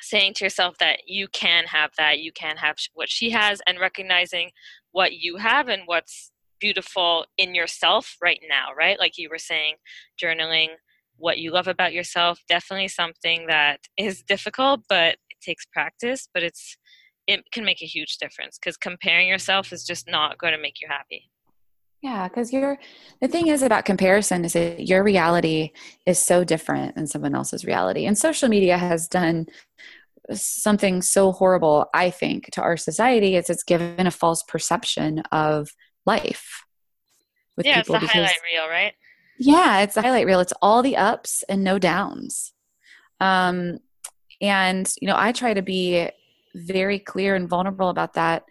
saying 0.00 0.32
to 0.34 0.44
yourself 0.44 0.78
that 0.78 1.00
you 1.06 1.26
can 1.28 1.64
have 1.64 1.90
that 1.98 2.20
you 2.20 2.30
can 2.32 2.56
have 2.56 2.76
what 2.94 3.10
she 3.10 3.28
has 3.30 3.60
and 3.66 3.80
recognizing 3.80 4.50
what 4.96 5.12
you 5.12 5.36
have 5.36 5.68
and 5.68 5.82
what's 5.84 6.32
beautiful 6.58 7.26
in 7.36 7.54
yourself 7.54 8.16
right 8.22 8.40
now 8.48 8.68
right 8.74 8.98
like 8.98 9.18
you 9.18 9.28
were 9.28 9.36
saying 9.36 9.74
journaling 10.18 10.68
what 11.18 11.36
you 11.36 11.52
love 11.52 11.68
about 11.68 11.92
yourself 11.92 12.40
definitely 12.48 12.88
something 12.88 13.46
that 13.46 13.80
is 13.98 14.22
difficult 14.22 14.80
but 14.88 15.18
it 15.28 15.38
takes 15.42 15.66
practice 15.66 16.30
but 16.32 16.42
it's 16.42 16.78
it 17.26 17.40
can 17.52 17.62
make 17.62 17.82
a 17.82 17.86
huge 17.86 18.16
difference 18.16 18.58
because 18.58 18.78
comparing 18.78 19.28
yourself 19.28 19.70
is 19.70 19.84
just 19.84 20.08
not 20.08 20.38
going 20.38 20.54
to 20.54 20.58
make 20.58 20.80
you 20.80 20.88
happy 20.88 21.28
yeah, 22.02 22.28
because 22.28 22.52
you're 22.52 22.78
the 23.20 23.26
thing 23.26 23.48
is 23.48 23.62
about 23.62 23.84
comparison 23.84 24.44
is 24.44 24.52
that 24.52 24.86
your 24.86 25.02
reality 25.02 25.72
is 26.04 26.18
so 26.18 26.44
different 26.44 26.94
than 26.94 27.06
someone 27.06 27.34
else's 27.34 27.64
reality. 27.64 28.06
And 28.06 28.16
social 28.16 28.48
media 28.48 28.78
has 28.78 29.08
done 29.08 29.46
something 30.32 31.02
so 31.02 31.32
horrible, 31.32 31.86
I 31.94 32.10
think, 32.10 32.50
to 32.52 32.62
our 32.62 32.76
society 32.76 33.36
is 33.36 33.50
it's 33.50 33.62
given 33.62 34.06
a 34.06 34.10
false 34.10 34.42
perception 34.42 35.20
of 35.32 35.70
life. 36.04 36.64
With 37.56 37.66
yeah, 37.66 37.82
people 37.82 37.96
it's 37.96 38.04
because, 38.04 38.14
highlight 38.14 38.40
reel, 38.52 38.68
right? 38.68 38.92
Yeah, 39.38 39.80
it's 39.80 39.94
the 39.94 40.02
highlight 40.02 40.26
reel. 40.26 40.40
It's 40.40 40.52
all 40.60 40.82
the 40.82 40.96
ups 40.96 41.42
and 41.48 41.64
no 41.64 41.78
downs. 41.78 42.52
Um, 43.20 43.78
and 44.40 44.92
you 45.00 45.08
know, 45.08 45.16
I 45.16 45.32
try 45.32 45.54
to 45.54 45.62
be 45.62 46.10
very 46.54 46.98
clear 46.98 47.34
and 47.34 47.48
vulnerable 47.48 47.88
about 47.88 48.14
that 48.14 48.44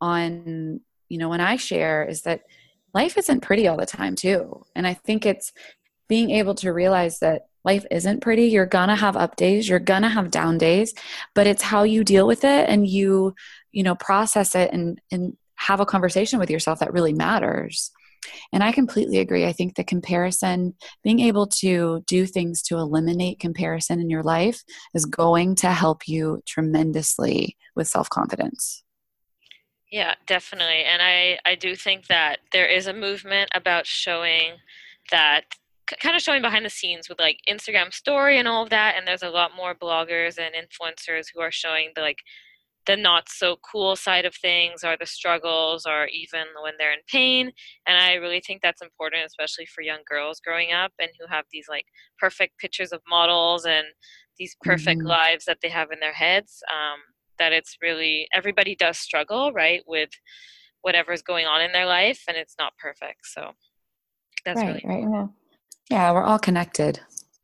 on 0.00 0.80
you 1.08 1.18
know 1.18 1.28
when 1.28 1.40
I 1.40 1.56
share 1.56 2.04
is 2.04 2.22
that 2.22 2.42
life 2.94 3.16
isn't 3.16 3.40
pretty 3.40 3.66
all 3.68 3.76
the 3.76 3.86
time 3.86 4.14
too 4.14 4.64
and 4.74 4.86
i 4.86 4.94
think 4.94 5.24
it's 5.24 5.52
being 6.08 6.30
able 6.30 6.54
to 6.54 6.72
realize 6.72 7.18
that 7.20 7.46
life 7.64 7.84
isn't 7.90 8.20
pretty. 8.20 8.46
You're 8.46 8.66
gonna 8.66 8.96
have 8.96 9.16
up 9.16 9.36
days 9.36 9.68
you're 9.68 9.78
gonna 9.78 10.08
have 10.08 10.30
down 10.30 10.58
days 10.58 10.94
but 11.34 11.46
it's 11.46 11.62
how 11.62 11.82
you 11.82 12.04
deal 12.04 12.26
with 12.26 12.44
it 12.44 12.68
and 12.68 12.86
you 12.86 13.34
you 13.72 13.82
know 13.82 13.94
process 13.94 14.54
it 14.54 14.72
and 14.72 15.00
and 15.10 15.36
have 15.56 15.80
a 15.80 15.86
conversation 15.86 16.38
with 16.38 16.50
yourself 16.50 16.80
that 16.80 16.92
really 16.92 17.12
matters. 17.12 17.90
And 18.52 18.62
i 18.62 18.70
completely 18.72 19.18
agree. 19.18 19.46
I 19.46 19.52
think 19.52 19.74
the 19.74 19.84
comparison 19.84 20.74
being 21.02 21.20
able 21.20 21.46
to 21.62 22.02
do 22.06 22.26
things 22.26 22.62
to 22.62 22.76
eliminate 22.76 23.40
comparison 23.40 24.00
in 24.00 24.10
your 24.10 24.22
life 24.22 24.62
is 24.94 25.04
going 25.04 25.56
to 25.56 25.70
help 25.70 26.06
you 26.06 26.42
tremendously 26.46 27.56
with 27.74 27.88
self-confidence. 27.88 28.84
Yeah, 29.90 30.14
definitely. 30.26 30.84
And 30.84 31.02
I, 31.02 31.38
I 31.44 31.54
do 31.54 31.76
think 31.76 32.06
that 32.06 32.38
there 32.50 32.66
is 32.66 32.86
a 32.86 32.94
movement 32.94 33.50
about 33.54 33.86
showing 33.86 34.52
that 35.10 35.42
kind 36.00 36.16
of 36.16 36.22
showing 36.22 36.42
behind 36.42 36.64
the 36.64 36.70
scenes 36.70 37.08
with 37.08 37.18
like 37.18 37.38
Instagram 37.48 37.92
story 37.92 38.38
and 38.38 38.48
all 38.48 38.62
of 38.62 38.70
that. 38.70 38.94
And 38.96 39.06
there's 39.06 39.22
a 39.22 39.30
lot 39.30 39.52
more 39.56 39.74
bloggers 39.74 40.38
and 40.38 40.54
influencers 40.54 41.26
who 41.34 41.40
are 41.40 41.50
showing 41.50 41.90
the 41.94 42.02
like 42.02 42.18
the 42.86 42.96
not 42.96 43.28
so 43.28 43.56
cool 43.70 43.94
side 43.96 44.24
of 44.24 44.34
things 44.34 44.82
or 44.82 44.96
the 44.98 45.06
struggles 45.06 45.86
or 45.86 46.06
even 46.06 46.44
when 46.62 46.74
they're 46.78 46.92
in 46.92 46.98
pain 47.08 47.52
and 47.86 47.96
i 47.96 48.14
really 48.14 48.40
think 48.44 48.60
that's 48.60 48.82
important 48.82 49.24
especially 49.24 49.66
for 49.66 49.82
young 49.82 50.00
girls 50.08 50.40
growing 50.40 50.72
up 50.72 50.92
and 50.98 51.10
who 51.18 51.26
have 51.28 51.44
these 51.52 51.66
like 51.68 51.86
perfect 52.18 52.58
pictures 52.58 52.92
of 52.92 53.00
models 53.08 53.64
and 53.64 53.86
these 54.38 54.56
perfect 54.62 54.98
mm-hmm. 54.98 55.08
lives 55.08 55.44
that 55.44 55.58
they 55.62 55.68
have 55.68 55.90
in 55.92 56.00
their 56.00 56.12
heads 56.12 56.62
um, 56.72 56.98
that 57.38 57.52
it's 57.52 57.76
really 57.80 58.26
everybody 58.34 58.74
does 58.74 58.98
struggle 58.98 59.52
right 59.52 59.82
with 59.86 60.10
whatever's 60.80 61.22
going 61.22 61.46
on 61.46 61.60
in 61.60 61.72
their 61.72 61.86
life 61.86 62.24
and 62.26 62.36
it's 62.36 62.56
not 62.58 62.72
perfect 62.78 63.20
so 63.24 63.52
that's 64.44 64.60
right, 64.60 64.82
really 64.84 65.02
right 65.02 65.08
well, 65.08 65.34
yeah 65.90 66.12
we're 66.12 66.22
all 66.22 66.38
connected 66.38 67.00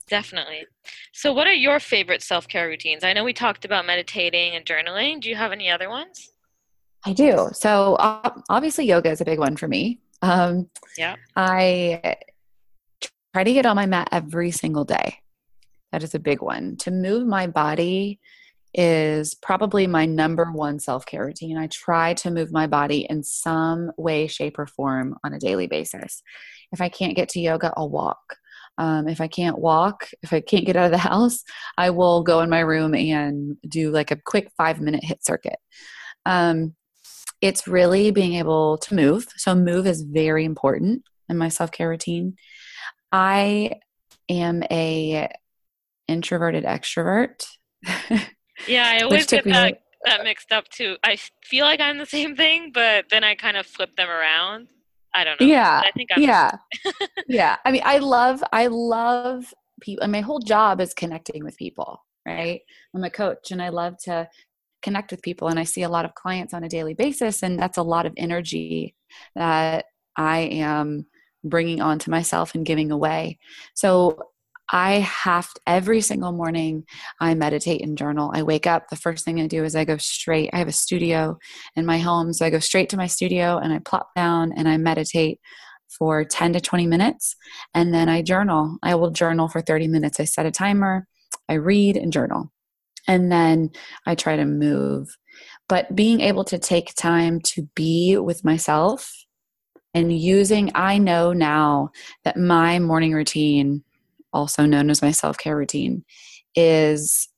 Definitely. 0.09 0.66
So, 1.12 1.33
what 1.33 1.46
are 1.46 1.53
your 1.53 1.81
favorite 1.81 2.22
self 2.22 2.48
care 2.48 2.66
routines? 2.66 3.05
I 3.05 3.12
know 3.12 3.24
we 3.24 3.33
talked 3.33 3.64
about 3.64 3.87
meditating 3.87 4.55
and 4.55 4.64
journaling. 4.64 5.20
Do 5.20 5.29
you 5.29 5.37
have 5.37 5.53
any 5.53 5.70
other 5.70 5.88
ones? 5.88 6.33
I 7.05 7.12
do. 7.12 7.51
So, 7.53 7.96
obviously, 7.98 8.87
yoga 8.87 9.11
is 9.11 9.20
a 9.20 9.24
big 9.24 9.38
one 9.38 9.57
for 9.57 9.68
me. 9.68 10.01
Um, 10.22 10.68
yeah. 10.96 11.16
I 11.37 12.16
try 13.33 13.44
to 13.44 13.53
get 13.53 13.66
on 13.66 13.77
my 13.77 13.87
mat 13.87 14.09
every 14.11 14.51
single 14.51 14.85
day. 14.85 15.18
That 15.92 16.03
is 16.03 16.14
a 16.14 16.18
big 16.18 16.42
one. 16.42 16.77
To 16.79 16.90
move 16.90 17.27
my 17.27 17.46
body 17.46 18.18
is 18.74 19.35
probably 19.35 19.87
my 19.87 20.07
number 20.07 20.51
one 20.51 20.79
self 20.79 21.05
care 21.07 21.27
routine. 21.27 21.59
I 21.59 21.66
try 21.68 22.14
to 22.14 22.31
move 22.31 22.51
my 22.51 22.66
body 22.66 23.07
in 23.09 23.22
some 23.22 23.92
way, 23.96 24.27
shape, 24.27 24.59
or 24.59 24.66
form 24.66 25.16
on 25.22 25.35
a 25.35 25.38
daily 25.38 25.66
basis. 25.66 26.22
If 26.72 26.81
I 26.81 26.88
can't 26.88 27.16
get 27.16 27.31
to 27.31 27.40
yoga, 27.40 27.72
I'll 27.76 27.88
walk. 27.88 28.37
Um, 28.78 29.09
if 29.09 29.20
I 29.20 29.26
can't 29.26 29.59
walk, 29.59 30.09
if 30.22 30.33
I 30.33 30.40
can't 30.40 30.64
get 30.64 30.76
out 30.76 30.87
of 30.87 30.90
the 30.92 30.98
house, 31.11 31.42
I 31.76 31.90
will 31.90 32.22
go 32.22 32.40
in 32.40 32.50
my 32.50 32.61
room 32.61 32.94
and 32.94 33.57
do 33.68 33.90
like 33.90 34.11
a 34.11 34.16
quick 34.24 34.50
five 34.57 34.81
minute 34.81 35.02
HIIT 35.04 35.24
circuit. 35.24 35.59
Um, 36.24 36.74
it's 37.40 37.68
really 37.68 38.11
being 38.11 38.35
able 38.35 38.78
to 38.78 38.94
move. 38.94 39.26
So, 39.37 39.54
move 39.54 39.87
is 39.87 40.02
very 40.02 40.44
important 40.44 41.04
in 41.28 41.38
my 41.38 41.48
self 41.48 41.70
care 41.70 41.88
routine. 41.88 42.37
I 43.12 43.72
am 44.28 44.62
a 44.70 45.28
introverted 46.07 46.64
extrovert. 46.64 47.46
yeah, 48.66 48.87
I 48.87 49.00
always 49.00 49.26
get 49.26 49.44
that, 49.44 49.81
that 50.04 50.24
mixed 50.24 50.52
up 50.52 50.68
too. 50.68 50.96
I 51.04 51.18
feel 51.44 51.64
like 51.64 51.81
I'm 51.81 51.98
the 51.98 52.07
same 52.07 52.37
thing, 52.37 52.70
but 52.72 53.07
then 53.11 53.24
I 53.24 53.35
kind 53.35 53.57
of 53.57 53.66
flip 53.66 53.96
them 53.96 54.09
around. 54.09 54.68
I 55.18 55.24
don't 55.24 55.40
know. 55.40 55.46
Yeah. 55.46 55.83
I 55.85 55.90
think 55.96 56.11
I'm 56.14 56.22
yeah. 56.22 56.52
yeah. 57.28 57.57
I 57.64 57.72
mean, 57.72 57.83
I 57.85 57.98
love, 57.98 58.42
I 58.52 58.68
love 58.68 59.52
people. 59.81 60.04
And 60.04 60.12
my 60.12 60.20
whole 60.20 60.38
job 60.38 60.81
is 60.81 60.94
connecting 60.94 61.42
with 61.44 61.57
people, 61.57 62.04
right? 62.24 62.61
I'm 62.94 63.02
a 63.02 63.11
coach 63.11 63.50
and 63.50 63.61
I 63.61 63.70
love 63.70 63.98
to 64.04 64.28
connect 64.81 65.11
with 65.11 65.22
people. 65.22 65.48
And 65.48 65.59
I 65.59 65.64
see 65.64 65.83
a 65.83 65.88
lot 65.88 66.04
of 66.04 66.14
clients 66.14 66.54
on 66.54 66.62
a 66.62 66.68
daily 66.68 66.94
basis. 66.94 67.42
And 67.42 67.59
that's 67.59 67.78
a 67.78 67.83
lot 67.83 68.07
of 68.07 68.14
energy 68.16 68.94
that 69.35 69.87
I 70.16 70.38
am 70.38 71.07
bringing 71.42 71.81
onto 71.81 72.12
myself 72.12 72.54
and 72.54 72.64
giving 72.64 72.92
away. 72.92 73.38
So 73.74 74.20
I 74.70 75.00
have 75.00 75.52
to, 75.54 75.61
every 75.66 76.00
single 76.00 76.33
morning 76.33 76.85
I 77.20 77.35
meditate 77.35 77.83
and 77.83 77.96
journal. 77.96 78.31
I 78.35 78.42
wake 78.42 78.66
up, 78.66 78.88
the 78.88 78.96
first 78.96 79.24
thing 79.24 79.40
I 79.40 79.46
do 79.46 79.64
is 79.64 79.74
I 79.74 79.85
go 79.85 79.96
straight. 79.96 80.50
I 80.52 80.59
have 80.59 80.68
a 80.68 80.72
studio 80.72 81.38
in 81.74 81.87
my 81.87 81.98
home, 81.98 82.33
so 82.33 82.44
I 82.44 82.50
go 82.50 82.59
straight 82.59 82.90
to 82.90 82.96
my 82.96 83.07
studio 83.07 83.59
and 83.59 83.72
I 83.72 83.78
plop 83.78 84.11
down 84.14 84.52
and 84.52 84.68
I 84.68 84.76
meditate 84.76 85.40
for 85.98 86.24
10 86.24 86.52
to 86.52 86.61
20 86.61 86.87
minutes 86.87 87.35
and 87.74 87.94
then 87.94 88.09
I 88.09 88.22
journal. 88.22 88.76
I 88.83 88.94
will 88.94 89.11
journal 89.11 89.48
for 89.48 89.62
30 89.62 89.88
minutes. 89.88 90.20
I 90.20 90.24
set 90.24 90.46
a 90.46 90.50
timer, 90.50 91.07
I 91.48 91.54
read 91.54 91.96
and 91.96 92.12
journal. 92.12 92.52
And 93.07 93.33
then 93.33 93.70
I 94.04 94.14
try 94.14 94.37
to 94.37 94.44
move. 94.44 95.16
But 95.66 95.96
being 95.96 96.20
able 96.20 96.44
to 96.44 96.59
take 96.59 96.94
time 96.94 97.40
to 97.40 97.68
be 97.74 98.18
with 98.18 98.44
myself 98.44 99.12
and 99.94 100.16
using, 100.16 100.70
I 100.74 100.98
know 100.98 101.33
now 101.33 101.90
that 102.24 102.37
my 102.37 102.78
morning 102.78 103.14
routine 103.14 103.83
also 104.33 104.67
known 104.67 104.91
as 104.91 105.03
my 105.03 105.11
self 105.11 105.38
care 105.38 105.57
routine, 105.57 106.05
is 106.55 107.29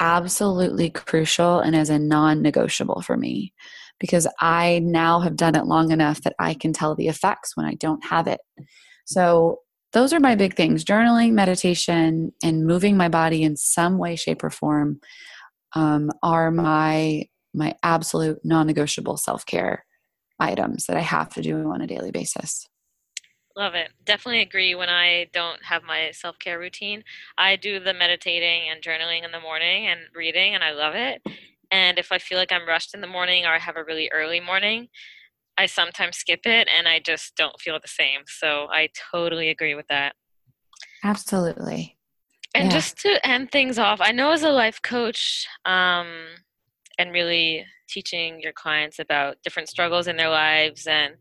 absolutely 0.00 0.90
crucial 0.90 1.60
and 1.60 1.76
is 1.76 1.90
a 1.90 1.98
non 1.98 2.42
negotiable 2.42 3.02
for 3.02 3.16
me 3.16 3.52
because 3.98 4.26
I 4.40 4.80
now 4.82 5.20
have 5.20 5.36
done 5.36 5.54
it 5.54 5.66
long 5.66 5.92
enough 5.92 6.22
that 6.22 6.34
I 6.38 6.54
can 6.54 6.72
tell 6.72 6.94
the 6.94 7.08
effects 7.08 7.56
when 7.56 7.66
I 7.66 7.74
don't 7.74 8.04
have 8.04 8.26
it. 8.26 8.40
So, 9.04 9.58
those 9.92 10.14
are 10.14 10.20
my 10.20 10.34
big 10.34 10.56
things 10.56 10.84
journaling, 10.84 11.32
meditation, 11.32 12.32
and 12.42 12.66
moving 12.66 12.96
my 12.96 13.08
body 13.08 13.42
in 13.42 13.56
some 13.56 13.98
way, 13.98 14.16
shape, 14.16 14.42
or 14.42 14.50
form 14.50 15.00
um, 15.74 16.10
are 16.22 16.50
my 16.50 17.26
my 17.54 17.74
absolute 17.82 18.38
non-negotiable 18.44 19.18
self-care 19.18 19.84
items 20.40 20.86
that 20.86 20.96
I 20.96 21.00
have 21.00 21.28
to 21.34 21.42
do 21.42 21.70
on 21.70 21.82
a 21.82 21.86
daily 21.86 22.10
basis. 22.10 22.66
Love 23.56 23.74
it. 23.74 23.90
Definitely 24.04 24.40
agree 24.40 24.74
when 24.74 24.88
I 24.88 25.26
don't 25.32 25.62
have 25.64 25.82
my 25.82 26.10
self 26.12 26.38
care 26.38 26.58
routine. 26.58 27.04
I 27.36 27.56
do 27.56 27.78
the 27.80 27.92
meditating 27.92 28.70
and 28.70 28.82
journaling 28.82 29.24
in 29.24 29.32
the 29.32 29.40
morning 29.40 29.88
and 29.88 30.00
reading, 30.14 30.54
and 30.54 30.64
I 30.64 30.72
love 30.72 30.94
it. 30.94 31.22
And 31.70 31.98
if 31.98 32.12
I 32.12 32.18
feel 32.18 32.38
like 32.38 32.52
I'm 32.52 32.66
rushed 32.66 32.94
in 32.94 33.00
the 33.00 33.06
morning 33.06 33.44
or 33.44 33.50
I 33.50 33.58
have 33.58 33.76
a 33.76 33.84
really 33.84 34.10
early 34.12 34.40
morning, 34.40 34.88
I 35.58 35.66
sometimes 35.66 36.16
skip 36.16 36.40
it 36.44 36.68
and 36.68 36.88
I 36.88 36.98
just 36.98 37.36
don't 37.36 37.58
feel 37.60 37.78
the 37.80 37.88
same. 37.88 38.22
So 38.26 38.68
I 38.70 38.88
totally 39.12 39.48
agree 39.50 39.74
with 39.74 39.86
that. 39.88 40.14
Absolutely. 41.04 41.96
And 42.54 42.64
yeah. 42.64 42.70
just 42.70 42.98
to 42.98 43.26
end 43.26 43.50
things 43.50 43.78
off, 43.78 44.00
I 44.00 44.12
know 44.12 44.32
as 44.32 44.42
a 44.42 44.50
life 44.50 44.80
coach, 44.82 45.46
um, 45.64 46.26
and 46.98 47.12
really 47.12 47.64
teaching 47.88 48.40
your 48.40 48.52
clients 48.52 48.98
about 48.98 49.36
different 49.42 49.68
struggles 49.68 50.06
in 50.06 50.16
their 50.16 50.28
lives 50.28 50.86
and 50.86 51.14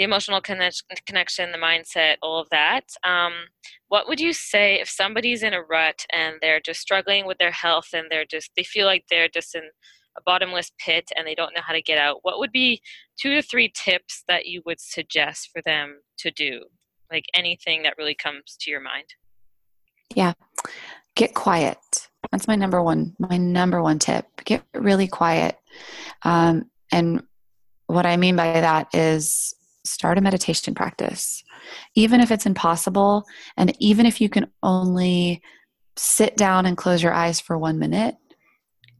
the 0.00 0.04
emotional 0.04 0.40
connection, 0.40 1.52
the 1.52 1.58
mindset, 1.58 2.16
all 2.22 2.40
of 2.40 2.48
that. 2.48 2.86
Um, 3.04 3.34
what 3.88 4.08
would 4.08 4.18
you 4.18 4.32
say 4.32 4.80
if 4.80 4.88
somebody's 4.88 5.42
in 5.42 5.52
a 5.52 5.60
rut 5.60 6.06
and 6.10 6.36
they're 6.40 6.58
just 6.58 6.80
struggling 6.80 7.26
with 7.26 7.36
their 7.36 7.50
health 7.50 7.88
and 7.92 8.06
they're 8.08 8.24
just 8.24 8.50
they 8.56 8.64
feel 8.64 8.86
like 8.86 9.04
they're 9.10 9.28
just 9.28 9.54
in 9.54 9.64
a 10.16 10.22
bottomless 10.24 10.72
pit 10.78 11.10
and 11.14 11.26
they 11.26 11.34
don't 11.34 11.54
know 11.54 11.60
how 11.62 11.74
to 11.74 11.82
get 11.82 11.98
out? 11.98 12.20
What 12.22 12.38
would 12.38 12.50
be 12.50 12.80
two 13.20 13.34
to 13.34 13.42
three 13.42 13.70
tips 13.76 14.24
that 14.26 14.46
you 14.46 14.62
would 14.64 14.80
suggest 14.80 15.50
for 15.52 15.60
them 15.60 16.00
to 16.20 16.30
do? 16.30 16.62
Like 17.12 17.26
anything 17.34 17.82
that 17.82 17.98
really 17.98 18.14
comes 18.14 18.56
to 18.60 18.70
your 18.70 18.80
mind. 18.80 19.04
Yeah. 20.14 20.32
Get 21.14 21.34
quiet. 21.34 21.76
That's 22.32 22.48
my 22.48 22.56
number 22.56 22.82
one, 22.82 23.16
my 23.18 23.36
number 23.36 23.82
one 23.82 23.98
tip. 23.98 24.24
Get 24.46 24.64
really 24.74 25.08
quiet. 25.08 25.58
Um, 26.22 26.70
and 26.90 27.22
what 27.86 28.06
I 28.06 28.16
mean 28.16 28.36
by 28.36 28.60
that 28.62 28.94
is 28.94 29.54
start 29.90 30.18
a 30.18 30.20
meditation 30.20 30.74
practice. 30.74 31.42
Even 31.94 32.20
if 32.20 32.30
it's 32.30 32.46
impossible, 32.46 33.24
and 33.56 33.74
even 33.80 34.06
if 34.06 34.20
you 34.20 34.28
can 34.28 34.46
only 34.62 35.42
sit 35.96 36.36
down 36.36 36.66
and 36.66 36.76
close 36.76 37.02
your 37.02 37.12
eyes 37.12 37.40
for 37.40 37.58
one 37.58 37.78
minute, 37.78 38.16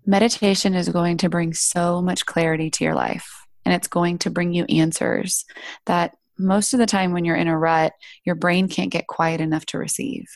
meditation 0.06 0.74
is 0.74 0.88
going 0.88 1.16
to 1.18 1.28
bring 1.28 1.54
so 1.54 2.02
much 2.02 2.26
clarity 2.26 2.70
to 2.70 2.84
your 2.84 2.94
life. 2.94 3.46
And 3.64 3.74
it's 3.74 3.88
going 3.88 4.18
to 4.18 4.30
bring 4.30 4.52
you 4.52 4.64
answers 4.64 5.44
that 5.86 6.16
most 6.38 6.72
of 6.72 6.78
the 6.78 6.86
time 6.86 7.12
when 7.12 7.24
you're 7.24 7.36
in 7.36 7.48
a 7.48 7.58
rut, 7.58 7.92
your 8.24 8.34
brain 8.34 8.68
can't 8.68 8.90
get 8.90 9.06
quiet 9.06 9.40
enough 9.40 9.66
to 9.66 9.78
receive. 9.78 10.26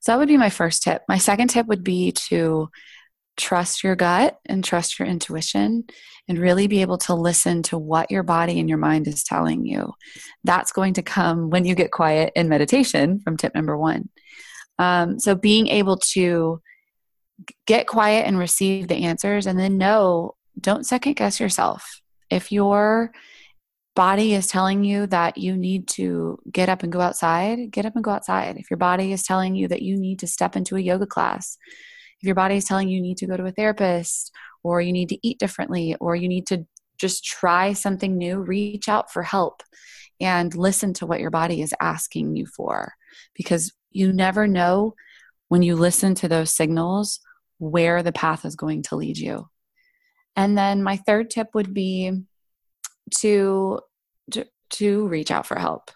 So 0.00 0.12
that 0.12 0.18
would 0.18 0.28
be 0.28 0.38
my 0.38 0.50
first 0.50 0.82
tip. 0.82 1.02
My 1.08 1.18
second 1.18 1.48
tip 1.48 1.66
would 1.66 1.84
be 1.84 2.12
to 2.28 2.68
trust 3.36 3.84
your 3.84 3.96
gut 3.96 4.38
and 4.46 4.64
trust 4.64 4.98
your 4.98 5.06
intuition 5.06 5.84
and 6.28 6.38
really 6.38 6.66
be 6.66 6.80
able 6.80 6.98
to 6.98 7.14
listen 7.14 7.62
to 7.62 7.78
what 7.78 8.10
your 8.10 8.22
body 8.22 8.58
and 8.58 8.68
your 8.68 8.78
mind 8.78 9.06
is 9.06 9.22
telling 9.22 9.64
you. 9.64 9.92
That's 10.44 10.72
going 10.72 10.94
to 10.94 11.02
come 11.02 11.50
when 11.50 11.64
you 11.64 11.74
get 11.74 11.92
quiet 11.92 12.32
in 12.34 12.48
meditation, 12.48 13.20
from 13.20 13.36
tip 13.36 13.54
number 13.54 13.76
one. 13.76 14.08
Um, 14.78 15.18
so, 15.18 15.34
being 15.34 15.68
able 15.68 15.98
to 16.12 16.60
get 17.66 17.86
quiet 17.86 18.26
and 18.26 18.38
receive 18.38 18.88
the 18.88 19.04
answers, 19.04 19.46
and 19.46 19.58
then 19.58 19.78
know, 19.78 20.34
don't 20.58 20.86
second 20.86 21.14
guess 21.14 21.38
yourself. 21.38 22.00
If 22.30 22.50
your 22.50 23.12
body 23.94 24.34
is 24.34 24.46
telling 24.46 24.84
you 24.84 25.06
that 25.06 25.38
you 25.38 25.56
need 25.56 25.88
to 25.88 26.38
get 26.50 26.68
up 26.68 26.82
and 26.82 26.92
go 26.92 27.00
outside, 27.00 27.70
get 27.70 27.86
up 27.86 27.94
and 27.94 28.04
go 28.04 28.10
outside. 28.10 28.56
If 28.56 28.70
your 28.70 28.76
body 28.76 29.12
is 29.12 29.22
telling 29.22 29.54
you 29.54 29.68
that 29.68 29.82
you 29.82 29.96
need 29.96 30.18
to 30.20 30.26
step 30.26 30.54
into 30.54 30.76
a 30.76 30.80
yoga 30.80 31.06
class, 31.06 31.56
if 32.20 32.26
your 32.26 32.34
body 32.34 32.56
is 32.56 32.64
telling 32.64 32.88
you 32.88 32.96
you 32.96 33.02
need 33.02 33.18
to 33.18 33.26
go 33.26 33.36
to 33.36 33.46
a 33.46 33.52
therapist 33.52 34.32
or 34.62 34.80
you 34.80 34.92
need 34.92 35.08
to 35.10 35.18
eat 35.26 35.38
differently 35.38 35.94
or 36.00 36.16
you 36.16 36.28
need 36.28 36.46
to 36.48 36.66
just 36.98 37.24
try 37.24 37.72
something 37.72 38.16
new, 38.16 38.38
reach 38.38 38.88
out 38.88 39.12
for 39.12 39.22
help 39.22 39.62
and 40.20 40.54
listen 40.54 40.94
to 40.94 41.06
what 41.06 41.20
your 41.20 41.30
body 41.30 41.60
is 41.60 41.74
asking 41.80 42.36
you 42.36 42.46
for 42.46 42.94
because 43.34 43.72
you 43.90 44.12
never 44.12 44.46
know 44.46 44.94
when 45.48 45.62
you 45.62 45.76
listen 45.76 46.14
to 46.14 46.28
those 46.28 46.52
signals 46.52 47.20
where 47.58 48.02
the 48.02 48.12
path 48.12 48.44
is 48.44 48.56
going 48.56 48.82
to 48.82 48.96
lead 48.96 49.18
you. 49.18 49.48
And 50.34 50.56
then 50.56 50.82
my 50.82 50.96
third 50.96 51.30
tip 51.30 51.48
would 51.54 51.72
be 51.72 52.12
to 53.18 53.80
to, 54.32 54.44
to 54.70 55.06
reach 55.06 55.30
out 55.30 55.46
for 55.46 55.58
help, 55.58 55.90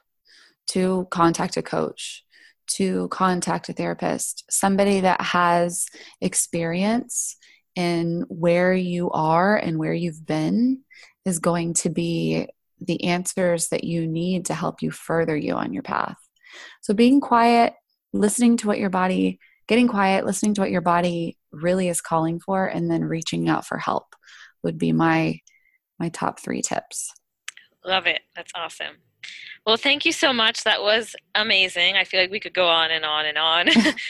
to 0.71 1.09
contact 1.11 1.57
a 1.57 1.63
coach, 1.63 2.25
to 2.71 3.09
contact 3.09 3.69
a 3.69 3.73
therapist, 3.73 4.45
somebody 4.51 5.01
that 5.01 5.21
has 5.21 5.87
experience 6.21 7.37
in 7.77 8.25
where 8.29 8.73
you 8.73 9.11
are 9.11 9.57
and 9.57 9.79
where 9.79 9.93
you've 9.93 10.27
been 10.27 10.83
is 11.25 11.39
going 11.39 11.75
to 11.75 11.91
be 11.91 12.47
the 12.81 13.05
answers 13.05 13.69
that 13.69 13.85
you 13.85 14.07
need 14.07 14.47
to 14.47 14.55
help 14.55 14.83
you 14.83 14.91
further 14.91 15.37
you 15.37 15.55
on 15.55 15.73
your 15.73 15.83
path. 15.83 16.17
So, 16.81 16.95
being 16.95 17.21
quiet, 17.21 17.75
listening 18.13 18.57
to 18.59 18.67
what 18.67 18.79
your 18.79 18.91
body, 18.91 19.39
getting 19.69 19.89
quiet, 19.89 20.25
listening 20.25 20.55
to 20.55 20.61
what 20.61 20.71
your 20.71 20.81
body 20.81 21.37
really 21.53 21.89
is 21.89 22.01
calling 22.01 22.41
for, 22.41 22.67
and 22.67 22.91
then 22.91 23.05
reaching 23.05 23.49
out 23.49 23.67
for 23.67 23.79
help 23.79 24.15
would 24.63 24.79
be 24.79 24.93
my 24.93 25.41
my 25.99 26.09
top 26.09 26.41
three 26.41 26.63
tips. 26.63 27.13
Love 27.85 28.07
it. 28.07 28.21
That's 28.35 28.53
awesome. 28.55 28.97
Well, 29.67 29.77
thank 29.77 30.05
you 30.05 30.13
so 30.13 30.33
much. 30.33 30.65
That 30.65 30.83
was 30.83 31.15
amazing. 31.35 31.97
I 31.97 32.05
feel 32.05 32.21
like 32.21 32.31
we 32.31 32.41
could 32.41 32.55
go 32.55 32.67
on 32.67 32.91
and 32.91 33.05
on 33.05 33.27
and 33.27 33.39
on 33.39 33.69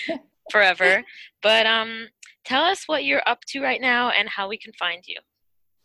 forever. 0.50 1.04
But 1.42 1.66
um, 1.66 2.08
tell 2.44 2.62
us 2.62 2.86
what 2.86 3.04
you're 3.04 3.22
up 3.26 3.44
to 3.46 3.62
right 3.62 3.80
now 3.80 4.10
and 4.10 4.28
how 4.28 4.48
we 4.48 4.58
can 4.58 4.72
find 4.74 5.02
you. 5.06 5.18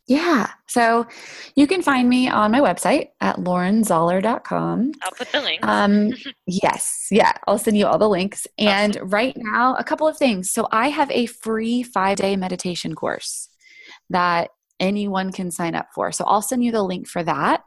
Yeah. 0.08 0.52
So 0.68 1.08
you 1.56 1.66
can 1.66 1.82
find 1.82 2.08
me 2.08 2.30
on 2.30 2.52
my 2.52 2.60
website 2.60 3.10
at 3.22 3.38
laurenzoller.com. 3.38 4.92
I'll 5.02 5.12
put 5.12 5.32
the 5.32 5.42
link. 5.42 5.66
Um, 5.66 6.12
yes. 6.48 7.08
Yeah. 7.10 7.32
I'll 7.48 7.58
send 7.58 7.76
you 7.76 7.88
all 7.88 7.98
the 7.98 8.10
links. 8.10 8.46
And 8.60 8.98
awesome. 8.98 9.10
right 9.10 9.36
now, 9.36 9.76
a 9.76 9.84
couple 9.84 10.08
of 10.08 10.18
things. 10.18 10.52
So 10.52 10.68
I 10.72 10.90
have 10.90 11.10
a 11.10 11.26
free 11.26 11.82
five 11.82 12.18
day 12.18 12.36
meditation 12.36 12.94
course 12.94 13.50
that 14.12 14.52
anyone 14.80 15.32
can 15.32 15.50
sign 15.50 15.74
up 15.74 15.88
for. 15.96 16.12
So 16.12 16.24
I'll 16.26 16.42
send 16.42 16.64
you 16.64 16.72
the 16.72 16.84
link 16.84 17.08
for 17.08 17.24
that. 17.24 17.64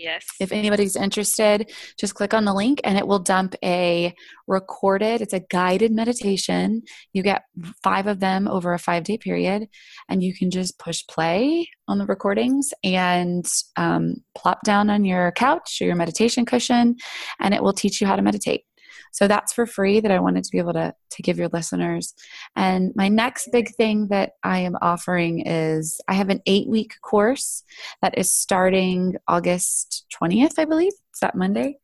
Yes. 0.00 0.26
If 0.40 0.50
anybody's 0.50 0.96
interested, 0.96 1.70
just 1.98 2.14
click 2.14 2.32
on 2.32 2.46
the 2.46 2.54
link 2.54 2.80
and 2.84 2.96
it 2.96 3.06
will 3.06 3.18
dump 3.18 3.54
a 3.62 4.14
recorded, 4.48 5.20
it's 5.20 5.34
a 5.34 5.40
guided 5.50 5.92
meditation. 5.92 6.82
You 7.12 7.22
get 7.22 7.42
five 7.82 8.06
of 8.06 8.18
them 8.18 8.48
over 8.48 8.72
a 8.72 8.78
five 8.78 9.04
day 9.04 9.18
period, 9.18 9.68
and 10.08 10.22
you 10.22 10.34
can 10.34 10.50
just 10.50 10.78
push 10.78 11.04
play 11.06 11.68
on 11.86 11.98
the 11.98 12.06
recordings 12.06 12.70
and 12.82 13.46
um, 13.76 14.16
plop 14.34 14.62
down 14.64 14.88
on 14.88 15.04
your 15.04 15.32
couch 15.32 15.78
or 15.82 15.84
your 15.84 15.96
meditation 15.96 16.46
cushion, 16.46 16.96
and 17.38 17.52
it 17.52 17.62
will 17.62 17.74
teach 17.74 18.00
you 18.00 18.06
how 18.06 18.16
to 18.16 18.22
meditate. 18.22 18.64
So 19.10 19.28
that's 19.28 19.52
for 19.52 19.66
free 19.66 20.00
that 20.00 20.10
I 20.10 20.20
wanted 20.20 20.44
to 20.44 20.50
be 20.50 20.58
able 20.58 20.72
to, 20.74 20.94
to 21.10 21.22
give 21.22 21.38
your 21.38 21.48
listeners. 21.52 22.14
And 22.56 22.92
my 22.94 23.08
next 23.08 23.48
big 23.52 23.74
thing 23.74 24.08
that 24.08 24.32
I 24.42 24.58
am 24.58 24.76
offering 24.80 25.46
is 25.46 26.00
I 26.08 26.14
have 26.14 26.30
an 26.30 26.40
eight 26.46 26.68
week 26.68 26.94
course 27.02 27.64
that 28.02 28.16
is 28.16 28.32
starting 28.32 29.16
August 29.28 30.06
20th, 30.20 30.58
I 30.58 30.64
believe. 30.64 30.92
It's 31.10 31.20
that 31.20 31.34
Monday. 31.34 31.78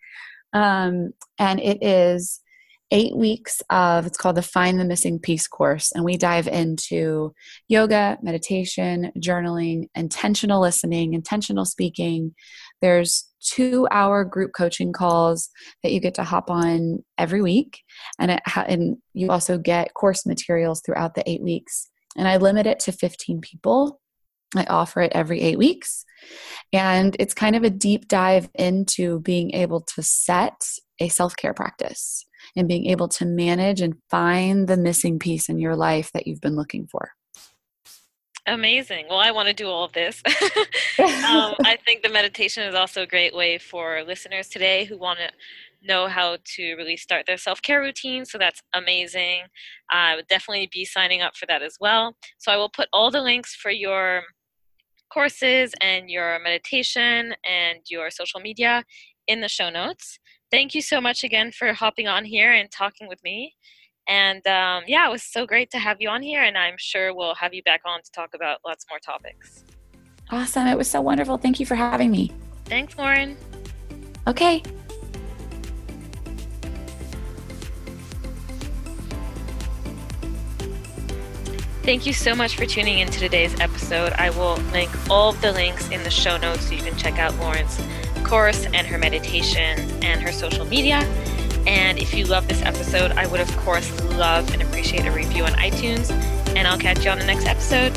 Um, 0.53 1.11
and 1.39 1.61
it 1.61 1.79
is 1.83 2.41
eight 2.93 3.17
weeks 3.17 3.61
of 3.69 4.07
it's 4.07 4.17
called 4.17 4.37
the 4.37 4.43
find 4.43 4.79
the 4.79 4.85
missing 4.85 5.19
piece 5.19 5.49
course 5.49 5.91
and 5.93 6.05
we 6.05 6.17
dive 6.17 6.47
into 6.47 7.35
yoga 7.67 8.17
meditation 8.23 9.11
journaling 9.19 9.89
intentional 9.97 10.61
listening 10.61 11.13
intentional 11.13 11.65
speaking 11.65 12.33
there's 12.83 13.29
two 13.41 13.87
hour 13.91 14.25
group 14.25 14.53
coaching 14.57 14.93
calls 14.93 15.49
that 15.83 15.93
you 15.93 16.01
get 16.01 16.15
to 16.15 16.25
hop 16.25 16.51
on 16.51 16.99
every 17.17 17.43
week 17.43 17.83
and 18.19 18.31
it 18.31 18.41
ha- 18.47 18.65
and 18.69 18.97
you 19.15 19.31
also 19.31 19.57
get 19.59 19.95
course 19.95 20.27
materials 20.27 20.83
throughout 20.85 21.15
the 21.15 21.29
eight 21.31 21.43
weeks 21.43 21.89
and 22.17 22.27
i 22.27 22.37
limit 22.37 22.67
it 22.67 22.81
to 22.81 22.93
15 22.93 23.41
people 23.41 24.01
I 24.55 24.65
offer 24.65 25.01
it 25.01 25.13
every 25.15 25.41
eight 25.41 25.59
weeks. 25.59 26.05
And 26.73 27.17
it's 27.19 27.35
kind 27.35 27.57
of 27.57 27.65
a 27.65 27.71
deep 27.71 28.09
dive 28.09 28.49
into 28.55 29.21
being 29.21 29.53
able 29.55 29.81
to 29.95 30.03
set 30.03 30.65
a 31.01 31.09
self 31.09 31.37
care 31.37 31.55
practice 31.55 32.25
and 32.55 32.69
being 32.69 32.87
able 32.87 33.09
to 33.09 33.25
manage 33.25 33.81
and 33.81 33.95
find 34.11 34.69
the 34.69 34.77
missing 34.77 35.19
piece 35.19 35.49
in 35.49 35.59
your 35.59 35.77
life 35.77 36.11
that 36.13 36.27
you've 36.27 36.41
been 36.41 36.57
looking 36.57 36.87
for. 36.87 37.11
Amazing. 38.47 39.07
Well, 39.09 39.19
I 39.19 39.33
want 39.33 39.49
to 39.49 39.55
do 39.55 39.67
all 39.67 39.85
of 39.85 39.93
this. 39.93 40.23
um, 40.27 40.35
I 41.65 41.77
think 41.85 42.03
the 42.03 42.09
meditation 42.09 42.63
is 42.63 42.75
also 42.75 43.03
a 43.03 43.07
great 43.07 43.35
way 43.35 43.59
for 43.59 44.03
listeners 44.05 44.49
today 44.49 44.85
who 44.85 44.97
want 44.97 45.19
to 45.19 45.31
know 45.83 46.07
how 46.07 46.39
to 46.45 46.75
really 46.75 46.97
start 46.97 47.27
their 47.27 47.37
self 47.37 47.61
care 47.61 47.81
routine. 47.81 48.25
So 48.25 48.39
that's 48.39 48.63
amazing. 48.73 49.43
I 49.91 50.15
would 50.15 50.29
definitely 50.29 50.69
be 50.73 50.85
signing 50.85 51.23
up 51.23 51.37
for 51.37 51.47
that 51.47 51.63
as 51.63 51.77
well. 51.81 52.17
So 52.39 52.53
I 52.53 52.57
will 52.57 52.71
put 52.71 52.89
all 52.93 53.11
the 53.11 53.21
links 53.21 53.55
for 53.55 53.71
your 53.71 54.23
courses 55.13 55.75
and 55.81 56.09
your 56.09 56.39
meditation 56.43 57.35
and 57.45 57.79
your 57.89 58.11
social 58.11 58.41
media 58.41 58.85
in 59.29 59.41
the 59.41 59.49
show 59.49 59.71
notes 59.71 60.19
thank 60.51 60.75
you 60.75 60.83
so 60.83 61.01
much 61.01 61.25
again 61.25 61.53
for 61.53 61.73
hopping 61.73 62.09
on 62.09 62.25
here 62.25 62.53
and 62.53 62.71
talking 62.71 63.09
with 63.09 63.23
me. 63.25 63.55
And 64.09 64.47
um, 64.47 64.85
yeah, 64.87 65.09
it 65.09 65.11
was 65.11 65.23
so 65.23 65.47
great 65.47 65.71
to 65.73 65.79
have 65.79 66.01
you 66.01 66.09
on 66.09 66.23
here, 66.23 66.43
and 66.43 66.57
I'm 66.57 66.77
sure 66.79 67.15
we'll 67.15 67.35
have 67.35 67.53
you 67.53 67.63
back 67.63 67.81
on 67.85 68.03
to 68.03 68.11
talk 68.13 68.35
about 68.35 68.61
lots 68.65 68.87
more 68.89 68.99
topics. 68.99 69.65
Awesome. 70.31 70.67
It 70.67 70.77
was 70.77 70.91
so 70.91 71.01
wonderful. 71.01 71.39
Thank 71.39 71.61
you 71.61 71.67
for 71.67 71.75
having 71.75 72.11
me. 72.11 72.33
Thanks, 72.65 72.97
Lauren. 72.99 73.37
Okay. 74.27 74.63
Thank 81.83 82.05
you 82.05 82.13
so 82.13 82.35
much 82.35 82.57
for 82.57 82.67
tuning 82.67 82.99
in 82.99 83.09
to 83.09 83.19
today's 83.21 83.61
episode. 83.61 84.13
I 84.15 84.31
will 84.31 84.57
link 84.73 84.91
all 85.09 85.31
of 85.31 85.41
the 85.41 85.53
links 85.53 85.89
in 85.91 86.03
the 86.03 86.11
show 86.11 86.37
notes 86.37 86.67
so 86.67 86.75
you 86.75 86.83
can 86.83 86.97
check 86.97 87.21
out 87.21 87.33
Lauren's 87.37 87.81
course 88.25 88.67
and 88.67 88.85
her 88.85 88.99
meditation 88.99 89.79
and 90.03 90.21
her 90.21 90.33
social 90.33 90.65
media. 90.65 90.99
And 91.67 91.99
if 91.99 92.15
you 92.15 92.25
love 92.25 92.49
this 92.49 92.63
episode, 92.63 93.13
I 93.13 93.27
would, 93.27 93.41
of 93.41 93.57
course, 93.59 93.91
love 94.13 94.53
and 94.53 94.63
appreciate 94.63 95.07
a 95.07 95.11
review 95.11 95.45
on 95.45 95.53
iTunes. 95.53 96.11
And 96.57 96.67
I'll 96.67 96.79
catch 96.79 97.05
you 97.05 97.11
on 97.11 97.19
the 97.19 97.27
next 97.27 97.47
episode. 97.47 97.97